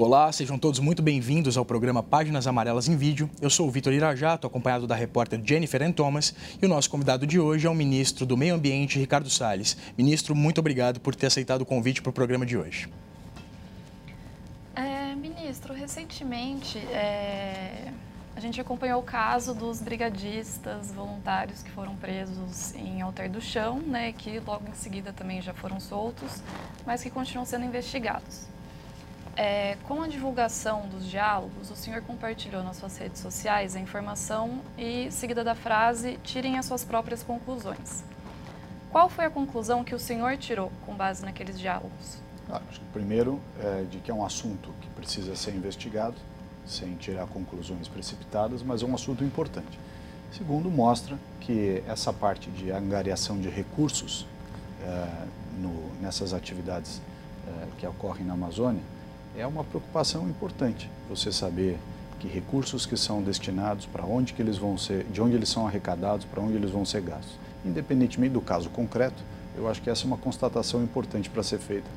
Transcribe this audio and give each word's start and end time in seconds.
Olá, 0.00 0.30
sejam 0.30 0.56
todos 0.56 0.78
muito 0.78 1.02
bem-vindos 1.02 1.56
ao 1.56 1.64
programa 1.64 2.04
Páginas 2.04 2.46
Amarelas 2.46 2.86
em 2.86 2.96
Vídeo. 2.96 3.28
Eu 3.42 3.50
sou 3.50 3.66
o 3.66 3.70
Vitor 3.72 3.92
Irajato, 3.92 4.46
acompanhado 4.46 4.86
da 4.86 4.94
repórter 4.94 5.42
Jennifer 5.44 5.82
N. 5.82 5.92
Thomas, 5.92 6.32
e 6.62 6.64
o 6.64 6.68
nosso 6.68 6.88
convidado 6.88 7.26
de 7.26 7.40
hoje 7.40 7.66
é 7.66 7.70
o 7.70 7.74
ministro 7.74 8.24
do 8.24 8.36
Meio 8.36 8.54
Ambiente, 8.54 8.96
Ricardo 8.96 9.28
Salles. 9.28 9.76
Ministro, 9.98 10.36
muito 10.36 10.58
obrigado 10.60 11.00
por 11.00 11.16
ter 11.16 11.26
aceitado 11.26 11.62
o 11.62 11.66
convite 11.66 12.00
para 12.00 12.10
o 12.10 12.12
programa 12.12 12.46
de 12.46 12.56
hoje. 12.56 12.88
É, 14.76 15.16
ministro, 15.16 15.74
recentemente 15.74 16.78
é, 16.78 17.92
a 18.36 18.40
gente 18.40 18.60
acompanhou 18.60 19.00
o 19.00 19.04
caso 19.04 19.52
dos 19.52 19.82
brigadistas 19.82 20.92
voluntários 20.92 21.60
que 21.60 21.72
foram 21.72 21.96
presos 21.96 22.72
em 22.76 23.02
Alter 23.02 23.28
do 23.28 23.40
Chão, 23.40 23.80
né, 23.80 24.12
que 24.12 24.38
logo 24.38 24.62
em 24.70 24.74
seguida 24.74 25.12
também 25.12 25.42
já 25.42 25.52
foram 25.52 25.80
soltos, 25.80 26.40
mas 26.86 27.02
que 27.02 27.10
continuam 27.10 27.44
sendo 27.44 27.64
investigados. 27.64 28.46
É, 29.40 29.76
com 29.84 30.02
a 30.02 30.08
divulgação 30.08 30.88
dos 30.88 31.06
diálogos, 31.06 31.70
o 31.70 31.76
senhor 31.76 32.02
compartilhou 32.02 32.60
nas 32.64 32.76
suas 32.76 32.98
redes 32.98 33.20
sociais 33.20 33.76
a 33.76 33.78
informação 33.78 34.60
e, 34.76 35.08
seguida 35.12 35.44
da 35.44 35.54
frase, 35.54 36.18
tirem 36.24 36.58
as 36.58 36.66
suas 36.66 36.82
próprias 36.82 37.22
conclusões. 37.22 38.02
Qual 38.90 39.08
foi 39.08 39.26
a 39.26 39.30
conclusão 39.30 39.84
que 39.84 39.94
o 39.94 39.98
senhor 39.98 40.36
tirou 40.38 40.72
com 40.84 40.92
base 40.92 41.24
naqueles 41.24 41.56
diálogos? 41.56 42.18
Ah, 42.50 42.60
acho 42.68 42.80
que 42.80 42.86
primeiro 42.86 43.38
é 43.62 43.84
de 43.88 43.98
que 43.98 44.10
é 44.10 44.14
um 44.14 44.24
assunto 44.24 44.74
que 44.80 44.88
precisa 44.88 45.36
ser 45.36 45.54
investigado, 45.54 46.16
sem 46.66 46.96
tirar 46.96 47.28
conclusões 47.28 47.86
precipitadas, 47.86 48.60
mas 48.60 48.82
é 48.82 48.86
um 48.86 48.94
assunto 48.96 49.22
importante. 49.22 49.78
Segundo, 50.32 50.68
mostra 50.68 51.16
que 51.42 51.80
essa 51.86 52.12
parte 52.12 52.50
de 52.50 52.72
angariação 52.72 53.40
de 53.40 53.48
recursos 53.48 54.26
é, 54.82 55.08
no, 55.60 55.92
nessas 56.00 56.34
atividades 56.34 57.00
é, 57.46 57.68
que 57.78 57.86
ocorrem 57.86 58.26
na 58.26 58.34
Amazônia 58.34 58.97
é 59.38 59.46
uma 59.46 59.62
preocupação 59.62 60.28
importante. 60.28 60.90
Você 61.08 61.30
saber 61.30 61.78
que 62.18 62.26
recursos 62.26 62.84
que 62.84 62.96
são 62.96 63.22
destinados, 63.22 63.86
para 63.86 64.04
onde 64.04 64.32
que 64.32 64.42
eles 64.42 64.58
vão 64.58 64.76
ser, 64.76 65.04
de 65.04 65.22
onde 65.22 65.36
eles 65.36 65.48
são 65.48 65.66
arrecadados, 65.66 66.26
para 66.26 66.42
onde 66.42 66.54
eles 66.54 66.70
vão 66.70 66.84
ser 66.84 67.00
gastos. 67.00 67.38
Independentemente 67.64 68.32
do 68.32 68.40
caso 68.40 68.68
concreto, 68.70 69.22
eu 69.56 69.68
acho 69.68 69.80
que 69.80 69.88
essa 69.88 70.04
é 70.04 70.06
uma 70.06 70.16
constatação 70.16 70.82
importante 70.82 71.30
para 71.30 71.42
ser 71.42 71.58
feita, 71.58 71.88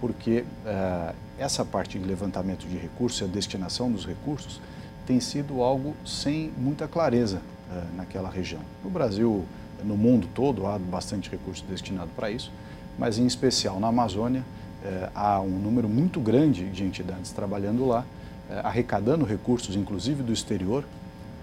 porque 0.00 0.44
uh, 0.64 1.14
essa 1.38 1.64
parte 1.64 1.98
de 1.98 2.04
levantamento 2.04 2.66
de 2.66 2.76
recursos 2.76 3.20
e 3.20 3.24
a 3.24 3.26
destinação 3.26 3.90
dos 3.90 4.06
recursos 4.06 4.60
tem 5.04 5.18
sido 5.18 5.62
algo 5.62 5.94
sem 6.04 6.52
muita 6.56 6.86
clareza 6.86 7.38
uh, 7.38 7.96
naquela 7.96 8.30
região. 8.30 8.62
No 8.84 8.90
Brasil, 8.90 9.44
no 9.84 9.96
mundo 9.96 10.28
todo, 10.32 10.66
há 10.66 10.78
bastante 10.78 11.30
recurso 11.30 11.64
destinado 11.68 12.10
para 12.14 12.30
isso, 12.30 12.52
mas 12.96 13.18
em 13.18 13.26
especial 13.26 13.80
na 13.80 13.88
Amazônia, 13.88 14.44
é, 14.86 15.10
há 15.14 15.40
um 15.40 15.58
número 15.58 15.88
muito 15.88 16.20
grande 16.20 16.70
de 16.70 16.84
entidades 16.84 17.32
trabalhando 17.32 17.84
lá, 17.84 18.04
é, 18.48 18.60
arrecadando 18.60 19.24
recursos, 19.24 19.74
inclusive 19.74 20.22
do 20.22 20.32
exterior, 20.32 20.84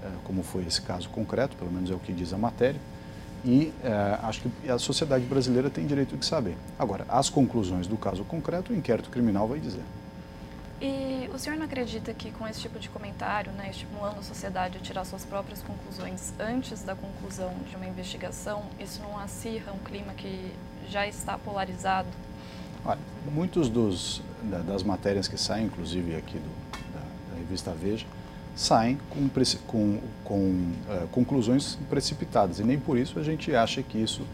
é, 0.01 0.07
como 0.23 0.43
foi 0.43 0.63
esse 0.65 0.81
caso 0.81 1.09
concreto, 1.09 1.57
pelo 1.57 1.69
menos 1.69 1.91
é 1.91 1.93
o 1.93 1.99
que 1.99 2.13
diz 2.13 2.31
a 2.31 2.37
matéria, 2.37 2.79
e 3.45 3.73
acho 4.21 4.39
que 4.39 4.69
a 4.69 4.79
sociedade 4.79 5.25
brasileira 5.25 5.69
tem 5.69 5.85
direito 5.85 6.15
de 6.15 6.25
saber. 6.25 6.55
Agora, 6.79 7.05
as 7.09 7.29
conclusões 7.29 7.87
do 7.87 7.97
caso 7.97 8.23
concreto, 8.23 8.71
o 8.71 8.75
inquérito 8.75 9.09
criminal 9.09 9.49
vai 9.49 9.59
dizer. 9.59 9.83
E 10.81 11.29
o 11.33 11.37
senhor 11.37 11.57
não 11.57 11.65
acredita 11.65 12.13
que 12.13 12.31
com 12.31 12.47
esse 12.47 12.61
tipo 12.61 12.79
de 12.79 12.87
comentário, 12.87 13.51
né, 13.51 13.69
estimulando 13.69 14.19
a 14.19 14.23
sociedade 14.23 14.77
a 14.77 14.79
tirar 14.79 15.03
suas 15.03 15.25
próprias 15.25 15.61
conclusões 15.61 16.33
antes 16.39 16.83
da 16.83 16.95
conclusão 16.95 17.53
de 17.69 17.75
uma 17.75 17.85
investigação, 17.85 18.63
isso 18.79 19.01
não 19.01 19.19
acirra 19.19 19.73
um 19.73 19.79
clima 19.79 20.13
que 20.13 20.53
já 20.89 21.05
está 21.05 21.37
polarizado 21.37 22.07
Olha, 22.85 22.99
muitos 23.31 23.69
dos, 23.69 24.21
das 24.65 24.83
matérias 24.83 25.27
que 25.27 25.37
saem, 25.37 25.67
inclusive 25.67 26.15
aqui 26.15 26.37
do, 26.37 26.91
da, 26.93 26.99
da, 27.31 27.39
revista 27.39 27.71
Veja, 27.71 28.05
saem 28.55 28.97
com, 29.09 29.29
com, 29.65 29.99
com 30.23 30.35
uh, 30.35 31.07
conclusões 31.11 31.77
precipitadas 31.89 32.59
e 32.59 32.63
nem 32.63 32.77
por 32.77 32.97
isso 32.97 33.17
a 33.17 33.23
gente 33.23 33.55
acha 33.55 33.81
que 33.81 33.97
isso 33.97 34.21
uh, 34.21 34.27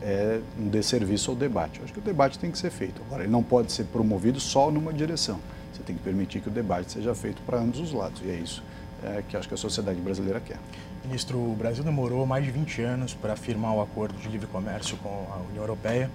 é 0.00 0.40
um 0.56 0.68
desserviço 0.68 1.32
ao 1.32 1.36
debate. 1.36 1.80
Eu 1.80 1.84
acho 1.84 1.92
que 1.92 1.98
o 1.98 2.02
debate 2.02 2.38
tem 2.38 2.52
que 2.52 2.58
ser 2.58 2.70
feito. 2.70 3.02
Agora, 3.06 3.24
ele 3.24 3.32
não 3.32 3.42
pode 3.42 3.72
ser 3.72 3.84
promovido 3.84 4.38
só 4.38 4.70
numa 4.70 4.92
direção. 4.92 5.40
Você 5.72 5.82
tem 5.82 5.96
que 5.96 6.02
permitir 6.02 6.40
que 6.40 6.48
o 6.48 6.52
debate 6.52 6.92
seja 6.92 7.14
feito 7.16 7.42
para 7.42 7.58
ambos 7.58 7.80
os 7.80 7.92
lados 7.92 8.22
e 8.24 8.30
é 8.30 8.34
isso 8.34 8.62
uh, 9.02 9.22
que 9.24 9.36
acho 9.36 9.48
que 9.48 9.54
a 9.54 9.58
sociedade 9.58 10.00
brasileira 10.00 10.38
quer. 10.38 10.58
Ministro, 11.04 11.36
o 11.36 11.56
Brasil 11.56 11.82
demorou 11.82 12.24
mais 12.24 12.44
de 12.44 12.52
20 12.52 12.80
anos 12.82 13.12
para 13.12 13.34
firmar 13.34 13.74
o 13.74 13.82
acordo 13.82 14.16
de 14.20 14.28
livre 14.28 14.46
comércio 14.46 14.96
com 14.98 15.26
a 15.32 15.38
União 15.50 15.64
Europeia. 15.64 16.08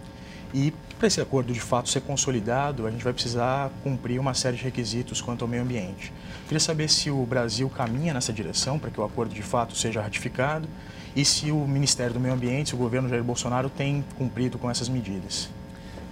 E 0.54 0.74
para 0.98 1.08
esse 1.08 1.20
acordo 1.22 1.54
de 1.54 1.60
fato 1.60 1.90
ser 1.90 2.02
consolidado, 2.02 2.88
a 2.88 2.92
gente 2.92 3.04
vai 3.04 3.14
precisar 3.14 3.70
cumprir 3.84 4.20
uma 4.20 4.34
série 4.34 4.58
de 4.58 4.64
requisitos 4.64 5.22
quanto 5.22 5.44
ao 5.44 5.48
meio 5.48 5.64
ambiente. 5.64 6.14
Queria 6.46 6.60
saber 6.60 6.90
se 6.90 7.12
o 7.12 7.26
Brasil 7.26 7.70
caminha 7.70 8.14
nessa 8.14 8.32
direção 8.32 8.80
para 8.80 8.90
que 8.90 9.00
o 9.00 9.04
acordo 9.04 9.34
de 9.34 9.42
fato 9.42 9.78
seja 9.78 10.02
ratificado 10.02 10.68
e 11.16 11.26
se 11.26 11.52
o 11.52 11.68
Ministério 11.68 12.14
do 12.14 12.20
Meio 12.20 12.34
Ambiente, 12.34 12.70
se 12.70 12.76
o 12.76 12.78
governo 12.78 13.10
Jair 13.10 13.24
Bolsonaro 13.24 13.70
tem 13.70 14.04
cumprido 14.18 14.58
com 14.58 14.70
essas 14.70 14.88
medidas. 14.88 15.50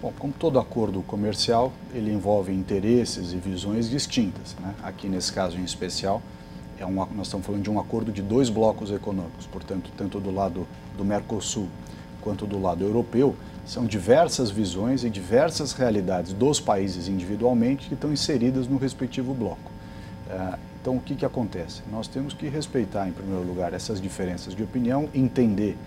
Bom, 0.01 0.13
como 0.19 0.33
todo 0.33 0.59
acordo 0.59 1.01
comercial, 1.01 1.71
ele 1.93 2.11
envolve 2.11 2.51
interesses 2.51 3.31
e 3.31 3.37
visões 3.37 3.89
distintas. 3.89 4.55
Né? 4.59 4.75
Aqui, 4.83 5.07
nesse 5.07 5.31
caso 5.31 5.57
em 5.57 5.63
especial, 5.63 6.21
é 6.77 6.85
um, 6.85 6.93
nós 6.93 7.27
estamos 7.27 7.45
falando 7.45 7.63
de 7.63 7.69
um 7.69 7.79
acordo 7.79 8.11
de 8.11 8.21
dois 8.21 8.49
blocos 8.49 8.91
econômicos, 8.91 9.47
portanto, 9.47 9.89
tanto 9.95 10.19
do 10.19 10.29
lado 10.29 10.67
do 10.97 11.05
Mercosul 11.05 11.69
quanto 12.25 12.47
do 12.47 12.59
lado 12.59 12.83
europeu, 12.83 13.35
são 13.65 13.85
diversas 13.85 14.49
visões 14.49 15.03
e 15.03 15.09
diversas 15.09 15.71
realidades 15.71 16.33
dos 16.33 16.59
países 16.59 17.07
individualmente 17.07 17.87
que 17.87 17.93
estão 17.93 18.11
inseridas 18.11 18.67
no 18.67 18.77
respectivo 18.77 19.33
bloco. 19.33 19.71
É, 20.27 20.57
então, 20.81 20.97
o 20.97 20.99
que, 20.99 21.15
que 21.15 21.25
acontece? 21.25 21.83
Nós 21.91 22.07
temos 22.07 22.33
que 22.33 22.47
respeitar, 22.47 23.07
em 23.07 23.11
primeiro 23.11 23.43
lugar, 23.43 23.73
essas 23.73 24.01
diferenças 24.01 24.55
de 24.55 24.63
opinião, 24.63 25.07
entender 25.13 25.77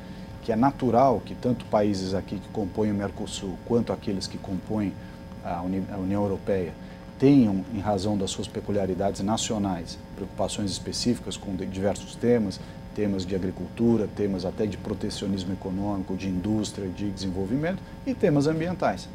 que 0.42 0.52
é 0.52 0.56
natural 0.56 1.20
que 1.24 1.34
tanto 1.34 1.64
países 1.66 2.14
aqui 2.14 2.38
que 2.38 2.48
compõem 2.50 2.92
o 2.92 2.94
Mercosul 2.94 3.58
quanto 3.66 3.92
aqueles 3.92 4.26
que 4.26 4.38
compõem 4.38 4.92
a 5.44 5.62
União 5.62 6.22
Europeia 6.22 6.72
tenham, 7.18 7.64
em 7.74 7.80
razão 7.80 8.16
das 8.16 8.30
suas 8.30 8.46
peculiaridades 8.46 9.20
nacionais, 9.22 9.98
preocupações 10.14 10.70
específicas 10.70 11.36
com 11.36 11.54
diversos 11.56 12.14
temas, 12.14 12.60
temas 12.98 13.24
de 13.24 13.36
agricultura, 13.36 14.08
temas 14.16 14.44
até 14.44 14.66
de 14.66 14.76
protecionismo 14.76 15.52
econômico, 15.52 16.16
de 16.16 16.26
indústria, 16.26 16.88
de 16.88 17.08
desenvolvimento 17.08 17.80
e 18.04 18.12
temas 18.12 18.48
ambientais. 18.48 19.08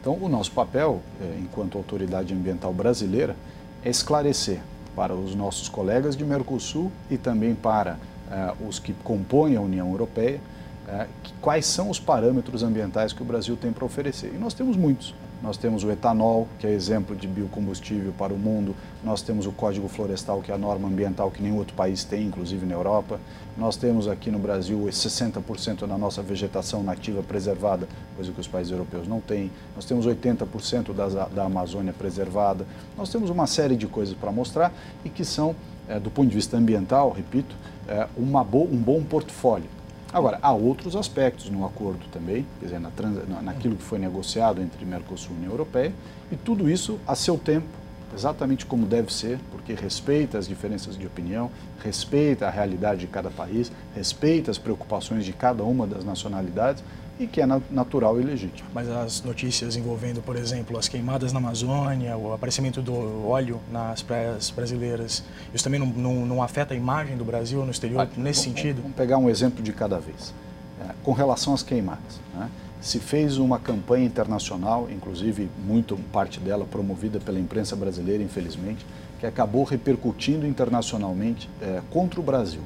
Então, 0.00 0.18
o 0.20 0.28
nosso 0.28 0.50
papel, 0.50 1.00
eh, 1.20 1.38
enquanto 1.40 1.78
autoridade 1.78 2.34
ambiental 2.34 2.74
brasileira, 2.74 3.36
é 3.84 3.88
esclarecer 3.88 4.58
para 4.96 5.14
os 5.14 5.32
nossos 5.32 5.68
colegas 5.68 6.16
de 6.16 6.24
Mercosul 6.24 6.90
e 7.08 7.16
também 7.16 7.54
para 7.54 7.94
uh, 7.94 8.68
os 8.68 8.80
que 8.80 8.92
compõem 8.92 9.54
a 9.54 9.60
União 9.60 9.88
Europeia 9.90 10.40
uh, 10.88 11.08
quais 11.40 11.66
são 11.66 11.90
os 11.90 11.98
parâmetros 11.98 12.62
ambientais 12.62 13.12
que 13.12 13.22
o 13.22 13.24
Brasil 13.24 13.56
tem 13.56 13.72
para 13.72 13.84
oferecer. 13.84 14.32
E 14.34 14.38
nós 14.38 14.54
temos 14.54 14.76
muitos. 14.76 15.14
Nós 15.44 15.58
temos 15.58 15.84
o 15.84 15.90
etanol, 15.90 16.48
que 16.58 16.66
é 16.66 16.70
exemplo 16.70 17.14
de 17.14 17.28
biocombustível 17.28 18.14
para 18.16 18.32
o 18.32 18.38
mundo. 18.38 18.74
Nós 19.02 19.20
temos 19.20 19.44
o 19.44 19.52
Código 19.52 19.88
Florestal, 19.88 20.40
que 20.40 20.50
é 20.50 20.54
a 20.54 20.56
norma 20.56 20.88
ambiental 20.88 21.30
que 21.30 21.42
nenhum 21.42 21.58
outro 21.58 21.74
país 21.74 22.02
tem, 22.02 22.28
inclusive 22.28 22.64
na 22.64 22.72
Europa. 22.72 23.20
Nós 23.54 23.76
temos 23.76 24.08
aqui 24.08 24.30
no 24.30 24.38
Brasil 24.38 24.78
60% 24.78 25.86
da 25.86 25.98
nossa 25.98 26.22
vegetação 26.22 26.82
nativa 26.82 27.22
preservada, 27.22 27.86
coisa 28.16 28.32
que 28.32 28.40
os 28.40 28.48
países 28.48 28.72
europeus 28.72 29.06
não 29.06 29.20
têm. 29.20 29.50
Nós 29.74 29.84
temos 29.84 30.06
80% 30.06 30.94
da, 30.94 31.26
da 31.26 31.44
Amazônia 31.44 31.92
preservada. 31.92 32.66
Nós 32.96 33.10
temos 33.10 33.28
uma 33.28 33.46
série 33.46 33.76
de 33.76 33.86
coisas 33.86 34.14
para 34.14 34.32
mostrar 34.32 34.72
e 35.04 35.10
que 35.10 35.26
são, 35.26 35.54
é, 35.86 36.00
do 36.00 36.10
ponto 36.10 36.28
de 36.30 36.36
vista 36.36 36.56
ambiental, 36.56 37.10
repito, 37.10 37.54
é, 37.86 38.08
uma 38.16 38.42
bo 38.42 38.62
um 38.62 38.78
bom 38.78 39.02
portfólio. 39.02 39.68
Agora, 40.14 40.38
há 40.40 40.52
outros 40.52 40.94
aspectos 40.94 41.50
no 41.50 41.66
acordo 41.66 42.06
também, 42.12 42.46
quer 42.60 42.66
dizer, 42.66 42.78
na 42.78 42.88
trans, 42.92 43.18
naquilo 43.42 43.74
que 43.74 43.82
foi 43.82 43.98
negociado 43.98 44.62
entre 44.62 44.84
Mercosul 44.84 45.32
e 45.32 45.38
União 45.38 45.50
Europeia, 45.50 45.92
e 46.30 46.36
tudo 46.36 46.70
isso 46.70 47.00
a 47.04 47.16
seu 47.16 47.36
tempo, 47.36 47.66
exatamente 48.14 48.64
como 48.64 48.86
deve 48.86 49.12
ser, 49.12 49.40
porque 49.50 49.74
respeita 49.74 50.38
as 50.38 50.46
diferenças 50.46 50.96
de 50.96 51.04
opinião, 51.04 51.50
respeita 51.82 52.46
a 52.46 52.50
realidade 52.50 53.00
de 53.00 53.06
cada 53.08 53.28
país, 53.28 53.72
respeita 53.92 54.52
as 54.52 54.56
preocupações 54.56 55.24
de 55.24 55.32
cada 55.32 55.64
uma 55.64 55.84
das 55.84 56.04
nacionalidades 56.04 56.84
e 57.18 57.26
que 57.26 57.40
é 57.40 57.46
natural 57.46 58.20
e 58.20 58.24
legítimo. 58.24 58.68
Mas 58.74 58.88
as 58.88 59.22
notícias 59.22 59.76
envolvendo, 59.76 60.20
por 60.20 60.36
exemplo, 60.36 60.76
as 60.78 60.88
queimadas 60.88 61.32
na 61.32 61.38
Amazônia, 61.38 62.16
o 62.16 62.32
aparecimento 62.32 62.82
do 62.82 63.26
óleo 63.28 63.60
nas 63.70 64.02
praias 64.02 64.50
brasileiras, 64.50 65.22
isso 65.52 65.62
também 65.62 65.78
não, 65.78 65.86
não, 65.86 66.26
não 66.26 66.42
afeta 66.42 66.74
a 66.74 66.76
imagem 66.76 67.16
do 67.16 67.24
Brasil 67.24 67.64
no 67.64 67.70
exterior 67.70 68.00
ah, 68.02 68.08
nesse 68.16 68.44
vamos, 68.44 68.58
sentido? 68.60 68.82
Vamos 68.82 68.96
pegar 68.96 69.18
um 69.18 69.30
exemplo 69.30 69.62
de 69.62 69.72
cada 69.72 69.98
vez. 69.98 70.34
É, 70.80 70.92
com 71.04 71.12
relação 71.12 71.54
às 71.54 71.62
queimadas, 71.62 72.20
né? 72.34 72.50
se 72.80 72.98
fez 72.98 73.38
uma 73.38 73.58
campanha 73.58 74.04
internacional, 74.04 74.88
inclusive 74.90 75.48
muito 75.64 75.96
parte 76.12 76.38
dela 76.38 76.66
promovida 76.66 77.18
pela 77.18 77.38
imprensa 77.38 77.74
brasileira, 77.74 78.22
infelizmente, 78.22 78.84
que 79.18 79.24
acabou 79.24 79.64
repercutindo 79.64 80.46
internacionalmente 80.46 81.48
é, 81.62 81.80
contra 81.90 82.20
o 82.20 82.22
Brasil. 82.22 82.60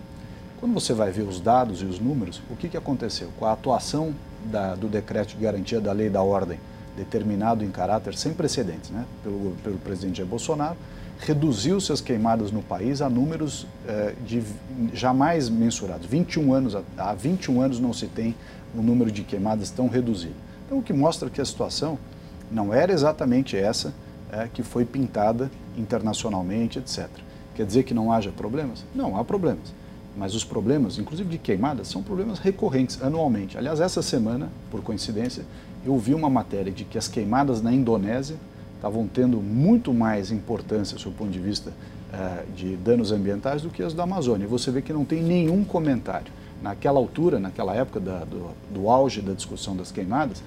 Quando 0.58 0.74
você 0.74 0.92
vai 0.92 1.12
ver 1.12 1.22
os 1.22 1.38
dados 1.40 1.82
e 1.82 1.84
os 1.84 2.00
números, 2.00 2.42
o 2.50 2.56
que, 2.56 2.68
que 2.68 2.76
aconteceu? 2.76 3.28
Com 3.38 3.44
a 3.44 3.52
atuação 3.52 4.12
da, 4.44 4.74
do 4.74 4.88
decreto 4.88 5.36
de 5.36 5.42
garantia 5.42 5.80
da 5.80 5.92
lei 5.92 6.08
da 6.08 6.22
ordem 6.22 6.58
determinado 6.96 7.64
em 7.64 7.70
caráter 7.70 8.14
sem 8.16 8.32
precedentes 8.34 8.90
né, 8.90 9.04
pelo, 9.22 9.56
pelo 9.62 9.78
presidente 9.78 10.18
Jair 10.18 10.28
Bolsonaro, 10.28 10.76
reduziu-se 11.20 11.92
as 11.92 12.00
queimadas 12.00 12.50
no 12.50 12.62
país 12.62 13.00
a 13.00 13.08
números 13.08 13.66
eh, 13.86 14.14
de 14.24 14.42
jamais 14.92 15.48
mensurados. 15.48 16.06
21 16.06 16.52
anos, 16.52 16.76
há 16.96 17.14
21 17.14 17.60
anos 17.60 17.80
não 17.80 17.92
se 17.92 18.06
tem 18.06 18.34
um 18.76 18.82
número 18.82 19.10
de 19.10 19.22
queimadas 19.22 19.70
tão 19.70 19.88
reduzido. 19.88 20.34
Então, 20.66 20.78
o 20.78 20.82
que 20.82 20.92
mostra 20.92 21.28
que 21.28 21.40
a 21.40 21.44
situação 21.44 21.98
não 22.50 22.72
era 22.72 22.92
exatamente 22.92 23.56
essa 23.56 23.92
eh, 24.30 24.48
que 24.52 24.62
foi 24.62 24.84
pintada 24.84 25.50
internacionalmente, 25.76 26.78
etc. 26.78 27.08
Quer 27.54 27.66
dizer 27.66 27.82
que 27.82 27.94
não 27.94 28.12
haja 28.12 28.30
problemas? 28.30 28.84
Não, 28.94 29.16
há 29.16 29.24
problemas. 29.24 29.72
Mas 30.18 30.34
os 30.34 30.42
problemas, 30.42 30.98
inclusive 30.98 31.30
de 31.30 31.38
queimadas, 31.38 31.86
são 31.86 32.02
problemas 32.02 32.40
recorrentes 32.40 33.00
anualmente. 33.00 33.56
Aliás, 33.56 33.78
essa 33.78 34.02
semana, 34.02 34.50
por 34.68 34.82
coincidência, 34.82 35.44
eu 35.86 35.96
vi 35.96 36.12
uma 36.12 36.28
matéria 36.28 36.72
de 36.72 36.84
que 36.84 36.98
as 36.98 37.06
queimadas 37.06 37.62
na 37.62 37.72
Indonésia 37.72 38.36
estavam 38.74 39.06
tendo 39.06 39.38
muito 39.38 39.94
mais 39.94 40.32
importância, 40.32 40.98
do 40.98 41.12
ponto 41.12 41.30
de 41.30 41.38
vista 41.38 41.70
uh, 41.70 42.52
de 42.52 42.74
danos 42.76 43.12
ambientais, 43.12 43.62
do 43.62 43.70
que 43.70 43.80
as 43.80 43.94
da 43.94 44.02
Amazônia. 44.02 44.48
Você 44.48 44.72
vê 44.72 44.82
que 44.82 44.92
não 44.92 45.04
tem 45.04 45.22
nenhum 45.22 45.62
comentário. 45.62 46.32
Naquela 46.60 46.98
altura, 46.98 47.38
naquela 47.38 47.76
época 47.76 48.00
da, 48.00 48.24
do, 48.24 48.50
do 48.74 48.90
auge 48.90 49.20
da 49.20 49.32
discussão 49.32 49.76
das 49.76 49.92
queimadas, 49.92 50.42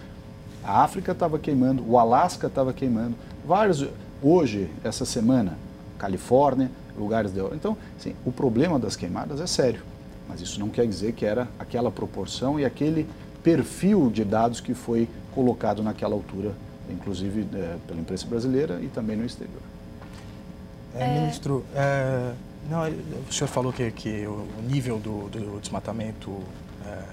a 0.61 0.83
África 0.83 1.13
estava 1.13 1.39
queimando, 1.39 1.81
o 1.87 1.97
Alasca 1.97 2.47
estava 2.47 2.73
queimando, 2.73 3.15
vários. 3.47 3.87
Hoje, 4.21 4.69
essa 4.83 5.03
semana, 5.05 5.57
Califórnia, 5.97 6.69
lugares 7.01 7.31
da 7.31 7.43
Então, 7.53 7.75
sim, 7.97 8.15
o 8.25 8.31
problema 8.31 8.79
das 8.79 8.95
queimadas 8.95 9.41
é 9.41 9.47
sério, 9.47 9.81
mas 10.29 10.39
isso 10.39 10.59
não 10.59 10.69
quer 10.69 10.87
dizer 10.87 11.13
que 11.13 11.25
era 11.25 11.47
aquela 11.59 11.91
proporção 11.91 12.59
e 12.59 12.65
aquele 12.65 13.07
perfil 13.43 14.09
de 14.09 14.23
dados 14.23 14.61
que 14.61 14.73
foi 14.73 15.09
colocado 15.33 15.81
naquela 15.81 16.13
altura 16.13 16.53
inclusive 16.91 17.47
é, 17.53 17.77
pela 17.87 17.99
imprensa 17.99 18.27
brasileira 18.27 18.79
e 18.81 18.87
também 18.87 19.15
no 19.15 19.25
exterior. 19.25 19.61
É, 20.95 21.03
é. 21.03 21.19
ministro, 21.19 21.65
é, 21.73 22.33
não, 22.69 22.81
o 23.29 23.33
senhor 23.33 23.47
falou 23.47 23.71
que, 23.71 23.89
que 23.91 24.25
o 24.27 24.47
nível 24.67 24.99
do, 24.99 25.29
do 25.29 25.59
desmatamento 25.59 26.37
é, 26.85 27.03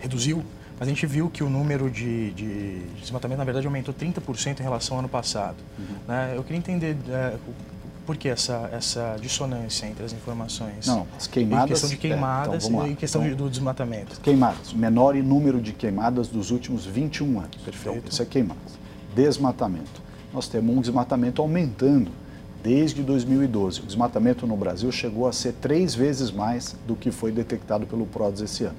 reduziu, 0.00 0.42
mas 0.78 0.88
a 0.88 0.90
gente 0.90 1.06
viu 1.06 1.30
que 1.30 1.42
o 1.42 1.48
número 1.48 1.90
de, 1.90 2.32
de 2.32 2.78
desmatamento, 3.00 3.38
na 3.38 3.44
verdade, 3.44 3.66
aumentou 3.66 3.94
30% 3.94 4.60
em 4.60 4.62
relação 4.62 4.96
ao 4.96 4.98
ano 5.00 5.08
passado. 5.08 5.56
Uhum. 5.78 5.96
Né? 6.06 6.34
Eu 6.36 6.42
queria 6.42 6.58
entender 6.58 6.96
é, 7.08 7.36
por 8.06 8.16
que 8.16 8.28
essa, 8.28 8.70
essa 8.72 9.16
dissonância 9.20 9.86
entre 9.86 10.04
as 10.04 10.12
informações? 10.12 10.86
Não, 10.86 11.06
as 11.16 11.26
queimadas... 11.26 11.64
Em 11.64 11.68
questão 11.68 11.90
de 11.90 11.96
queimadas 11.96 12.64
é, 12.64 12.68
então, 12.68 12.86
e 12.86 12.94
questão 12.94 13.26
então, 13.26 13.36
do 13.36 13.50
desmatamento. 13.50 14.20
Queimadas, 14.20 14.72
menor 14.72 15.14
número 15.16 15.60
de 15.60 15.72
queimadas 15.72 16.28
dos 16.28 16.50
últimos 16.50 16.86
21 16.86 17.40
anos. 17.40 17.56
Perfeito. 17.64 17.98
Então, 17.98 18.08
isso 18.08 18.22
é 18.22 18.24
queimadas 18.24 18.86
desmatamento. 19.16 20.02
Nós 20.32 20.46
temos 20.46 20.76
um 20.76 20.80
desmatamento 20.82 21.40
aumentando 21.40 22.10
desde 22.62 23.02
2012. 23.02 23.80
O 23.80 23.86
desmatamento 23.86 24.46
no 24.46 24.56
Brasil 24.56 24.92
chegou 24.92 25.26
a 25.26 25.32
ser 25.32 25.54
três 25.54 25.94
vezes 25.94 26.30
mais 26.30 26.76
do 26.86 26.94
que 26.94 27.10
foi 27.10 27.32
detectado 27.32 27.86
pelo 27.86 28.04
PRODES 28.04 28.42
esse 28.42 28.64
ano. 28.64 28.76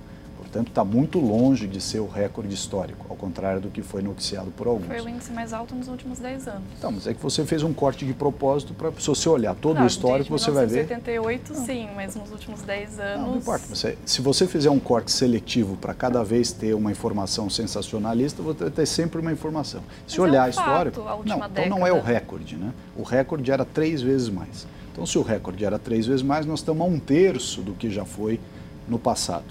Portanto, 0.57 0.69
está 0.69 0.83
muito 0.83 1.19
longe 1.19 1.67
de 1.67 1.79
ser 1.79 1.99
o 1.99 2.07
recorde 2.07 2.51
histórico, 2.51 3.05
ao 3.07 3.15
contrário 3.15 3.61
do 3.61 3.69
que 3.69 3.83
foi 3.83 4.01
noticiado 4.01 4.49
por 4.49 4.65
alguns. 4.65 4.87
Foi 4.87 5.01
o 5.01 5.09
índice 5.09 5.31
mais 5.31 5.53
alto 5.53 5.75
nos 5.75 5.87
últimos 5.87 6.17
10 6.17 6.47
anos. 6.47 6.63
Então, 6.75 6.91
mas 6.91 7.05
é 7.05 7.13
que 7.13 7.21
você 7.21 7.45
fez 7.45 7.61
um 7.61 7.71
corte 7.71 8.03
de 8.07 8.13
propósito 8.13 8.73
para, 8.73 8.91
se 8.93 9.05
você 9.05 9.29
olhar 9.29 9.53
todo 9.53 9.75
não, 9.75 9.83
o 9.83 9.87
histórico, 9.87 10.31
você 10.31 10.49
vai 10.49 10.65
ver... 10.65 10.87
1988, 10.87 11.53
sim, 11.53 11.87
mas 11.95 12.15
nos 12.15 12.31
últimos 12.31 12.63
10 12.63 12.99
anos... 12.99 13.21
Não, 13.21 13.31
não 13.33 13.37
importa. 13.37 13.67
Você, 13.67 13.95
se 14.03 14.19
você 14.19 14.47
fizer 14.47 14.71
um 14.71 14.79
corte 14.79 15.11
seletivo 15.11 15.77
para 15.77 15.93
cada 15.93 16.23
vez 16.23 16.51
ter 16.51 16.73
uma 16.73 16.89
informação 16.89 17.51
sensacionalista, 17.51 18.41
você 18.41 18.63
vai 18.63 18.71
ter 18.71 18.85
sempre 18.87 19.21
uma 19.21 19.31
informação. 19.31 19.81
Se 20.07 20.19
mas 20.19 20.29
olhar 20.29 20.45
é 20.45 20.47
um 20.47 20.49
histórico... 20.49 21.03
Fato, 21.03 21.17
não, 21.17 21.35
década. 21.35 21.61
então 21.61 21.77
não 21.77 21.85
é 21.85 21.93
o 21.93 22.01
recorde, 22.01 22.55
né? 22.55 22.73
O 22.95 23.03
recorde 23.03 23.51
era 23.51 23.63
três 23.63 24.01
vezes 24.01 24.29
mais. 24.29 24.65
Então, 24.91 25.05
se 25.05 25.19
o 25.19 25.21
recorde 25.21 25.63
era 25.63 25.77
três 25.77 26.07
vezes 26.07 26.23
mais, 26.23 26.47
nós 26.47 26.61
estamos 26.61 26.81
a 26.81 26.89
um 26.89 26.97
terço 26.97 27.61
do 27.61 27.73
que 27.73 27.91
já 27.91 28.05
foi 28.05 28.39
no 28.87 28.97
passado. 28.97 29.45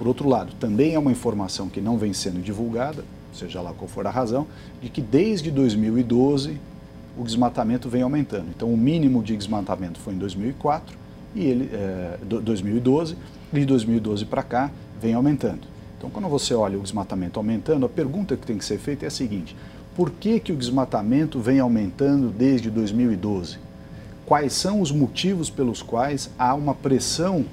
Por 0.00 0.08
outro 0.08 0.26
lado, 0.26 0.54
também 0.58 0.94
é 0.94 0.98
uma 0.98 1.12
informação 1.12 1.68
que 1.68 1.78
não 1.78 1.98
vem 1.98 2.14
sendo 2.14 2.40
divulgada, 2.40 3.04
seja 3.34 3.60
lá 3.60 3.74
qual 3.74 3.86
for 3.86 4.06
a 4.06 4.10
razão, 4.10 4.46
de 4.80 4.88
que 4.88 5.02
desde 5.02 5.50
2012 5.50 6.58
o 7.18 7.22
desmatamento 7.22 7.86
vem 7.86 8.00
aumentando. 8.00 8.46
Então, 8.48 8.72
o 8.72 8.78
mínimo 8.78 9.22
de 9.22 9.36
desmatamento 9.36 10.00
foi 10.00 10.14
em 10.14 10.16
2004 10.16 10.96
e 11.34 11.44
ele 11.44 11.70
é, 11.74 12.16
2012 12.24 13.14
e 13.52 13.60
de 13.60 13.66
2012 13.66 14.24
para 14.24 14.42
cá 14.42 14.70
vem 14.98 15.12
aumentando. 15.12 15.68
Então, 15.98 16.08
quando 16.08 16.28
você 16.30 16.54
olha 16.54 16.78
o 16.78 16.82
desmatamento 16.82 17.38
aumentando, 17.38 17.84
a 17.84 17.88
pergunta 17.90 18.38
que 18.38 18.46
tem 18.46 18.56
que 18.56 18.64
ser 18.64 18.78
feita 18.78 19.04
é 19.04 19.08
a 19.08 19.10
seguinte: 19.10 19.54
por 19.94 20.10
que, 20.12 20.40
que 20.40 20.50
o 20.50 20.56
desmatamento 20.56 21.38
vem 21.38 21.60
aumentando 21.60 22.30
desde 22.30 22.70
2012? 22.70 23.58
Quais 24.24 24.54
são 24.54 24.80
os 24.80 24.90
motivos 24.90 25.50
pelos 25.50 25.82
quais 25.82 26.30
há 26.38 26.54
uma 26.54 26.74
pressão 26.74 27.44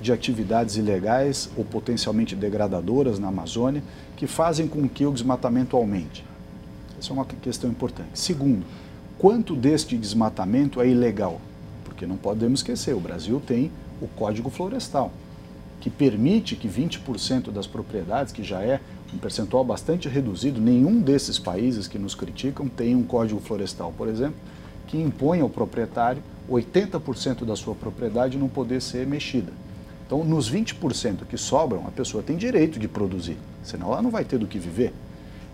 de 0.00 0.12
atividades 0.12 0.76
ilegais 0.76 1.50
ou 1.56 1.64
potencialmente 1.64 2.36
degradadoras 2.36 3.18
na 3.18 3.28
Amazônia 3.28 3.82
que 4.16 4.26
fazem 4.26 4.68
com 4.68 4.88
que 4.88 5.06
o 5.06 5.12
desmatamento 5.12 5.76
aumente. 5.76 6.24
Essa 6.98 7.10
é 7.10 7.14
uma 7.14 7.24
questão 7.24 7.70
importante. 7.70 8.10
Segundo, 8.14 8.64
quanto 9.18 9.54
deste 9.54 9.96
desmatamento 9.96 10.80
é 10.80 10.88
ilegal? 10.88 11.40
Porque 11.84 12.06
não 12.06 12.16
podemos 12.16 12.60
esquecer, 12.60 12.94
o 12.94 13.00
Brasil 13.00 13.40
tem 13.44 13.70
o 14.00 14.08
Código 14.08 14.50
Florestal, 14.50 15.10
que 15.80 15.90
permite 15.90 16.56
que 16.56 16.68
20% 16.68 17.50
das 17.50 17.66
propriedades, 17.66 18.32
que 18.32 18.42
já 18.42 18.62
é 18.62 18.80
um 19.14 19.18
percentual 19.18 19.64
bastante 19.64 20.08
reduzido, 20.08 20.60
nenhum 20.60 21.00
desses 21.00 21.38
países 21.38 21.86
que 21.86 21.98
nos 21.98 22.14
criticam 22.14 22.68
tem 22.68 22.94
um 22.94 23.02
Código 23.02 23.40
Florestal, 23.40 23.92
por 23.96 24.08
exemplo, 24.08 24.36
que 24.86 25.00
impõe 25.00 25.40
ao 25.40 25.48
proprietário 25.48 26.22
80% 26.48 27.44
da 27.44 27.56
sua 27.56 27.74
propriedade 27.74 28.38
não 28.38 28.48
poder 28.48 28.80
ser 28.80 29.06
mexida. 29.06 29.52
Então, 30.06 30.24
nos 30.24 30.50
20% 30.50 31.26
que 31.28 31.36
sobram, 31.36 31.84
a 31.86 31.90
pessoa 31.90 32.22
tem 32.22 32.36
direito 32.36 32.78
de 32.78 32.86
produzir, 32.86 33.36
senão 33.62 33.88
ela 33.88 34.00
não 34.00 34.10
vai 34.10 34.24
ter 34.24 34.38
do 34.38 34.46
que 34.46 34.58
viver. 34.58 34.94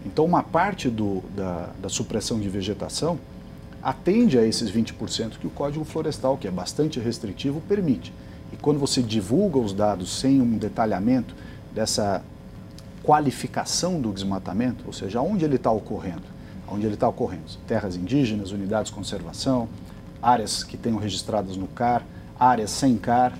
Então, 0.04 0.24
uma 0.24 0.42
parte 0.42 0.90
do, 0.90 1.22
da, 1.34 1.70
da 1.80 1.88
supressão 1.88 2.38
de 2.38 2.48
vegetação 2.48 3.18
atende 3.82 4.38
a 4.38 4.46
esses 4.46 4.70
20% 4.70 5.38
que 5.38 5.46
o 5.46 5.50
Código 5.50 5.84
Florestal, 5.84 6.36
que 6.36 6.46
é 6.46 6.50
bastante 6.50 7.00
restritivo, 7.00 7.60
permite. 7.62 8.12
E 8.52 8.56
quando 8.56 8.78
você 8.78 9.02
divulga 9.02 9.58
os 9.58 9.72
dados 9.72 10.20
sem 10.20 10.40
um 10.40 10.58
detalhamento 10.58 11.34
dessa 11.74 12.22
qualificação 13.02 14.00
do 14.00 14.12
desmatamento, 14.12 14.84
ou 14.86 14.92
seja, 14.92 15.20
onde 15.20 15.44
ele 15.44 15.56
está 15.56 15.70
ocorrendo, 15.70 16.22
onde 16.68 16.86
ele 16.86 16.94
está 16.94 17.08
ocorrendo, 17.08 17.44
terras 17.66 17.96
indígenas, 17.96 18.52
unidades 18.52 18.90
de 18.90 18.96
conservação, 18.96 19.68
áreas 20.22 20.62
que 20.62 20.76
tenham 20.76 20.98
registradas 20.98 21.56
no 21.56 21.66
CAR, 21.68 22.04
áreas 22.38 22.70
sem 22.70 22.96
CAR, 22.96 23.32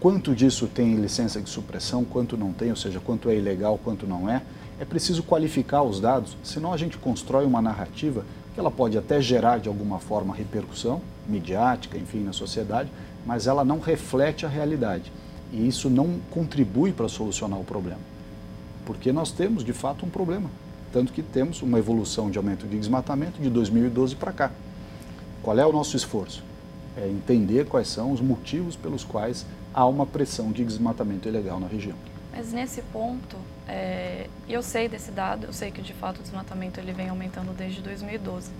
quanto 0.00 0.34
disso 0.34 0.66
tem 0.66 0.96
licença 0.96 1.40
de 1.40 1.50
supressão, 1.50 2.04
quanto 2.04 2.36
não 2.36 2.52
tem, 2.52 2.70
ou 2.70 2.76
seja, 2.76 2.98
quanto 2.98 3.28
é 3.28 3.36
ilegal, 3.36 3.78
quanto 3.78 4.06
não 4.06 4.28
é. 4.28 4.42
É 4.80 4.84
preciso 4.84 5.22
qualificar 5.22 5.82
os 5.82 6.00
dados, 6.00 6.36
senão 6.42 6.72
a 6.72 6.76
gente 6.76 6.96
constrói 6.96 7.44
uma 7.44 7.60
narrativa 7.60 8.24
que 8.54 8.58
ela 8.58 8.70
pode 8.70 8.96
até 8.96 9.20
gerar 9.20 9.58
de 9.58 9.68
alguma 9.68 9.98
forma 9.98 10.34
repercussão 10.34 11.02
midiática, 11.28 11.98
enfim, 11.98 12.20
na 12.20 12.32
sociedade, 12.32 12.90
mas 13.26 13.46
ela 13.46 13.62
não 13.62 13.78
reflete 13.78 14.46
a 14.46 14.48
realidade. 14.48 15.12
E 15.52 15.68
isso 15.68 15.90
não 15.90 16.18
contribui 16.30 16.92
para 16.92 17.08
solucionar 17.08 17.60
o 17.60 17.64
problema. 17.64 18.00
Porque 18.86 19.12
nós 19.12 19.30
temos, 19.30 19.62
de 19.62 19.72
fato, 19.72 20.06
um 20.06 20.10
problema. 20.10 20.50
Tanto 20.92 21.12
que 21.12 21.22
temos 21.22 21.62
uma 21.62 21.78
evolução 21.78 22.30
de 22.30 22.38
aumento 22.38 22.66
de 22.66 22.78
desmatamento 22.78 23.40
de 23.40 23.50
2012 23.50 24.16
para 24.16 24.32
cá. 24.32 24.50
Qual 25.42 25.58
é 25.58 25.66
o 25.66 25.72
nosso 25.72 25.96
esforço? 25.96 26.49
É 26.96 27.08
entender 27.08 27.66
quais 27.66 27.88
são 27.88 28.12
os 28.12 28.20
motivos 28.20 28.76
pelos 28.76 29.04
quais 29.04 29.46
há 29.72 29.86
uma 29.86 30.06
pressão 30.06 30.50
de 30.50 30.64
desmatamento 30.64 31.28
ilegal 31.28 31.60
na 31.60 31.66
região. 31.66 31.96
Mas 32.32 32.52
nesse 32.52 32.82
ponto, 32.82 33.36
é, 33.68 34.26
eu 34.48 34.62
sei 34.62 34.88
desse 34.88 35.10
dado, 35.10 35.46
eu 35.46 35.52
sei 35.52 35.70
que 35.70 35.82
de 35.82 35.92
fato 35.92 36.20
o 36.20 36.22
desmatamento 36.22 36.78
ele 36.78 36.92
vem 36.92 37.08
aumentando 37.08 37.52
desde 37.52 37.82
2012, 37.82 38.50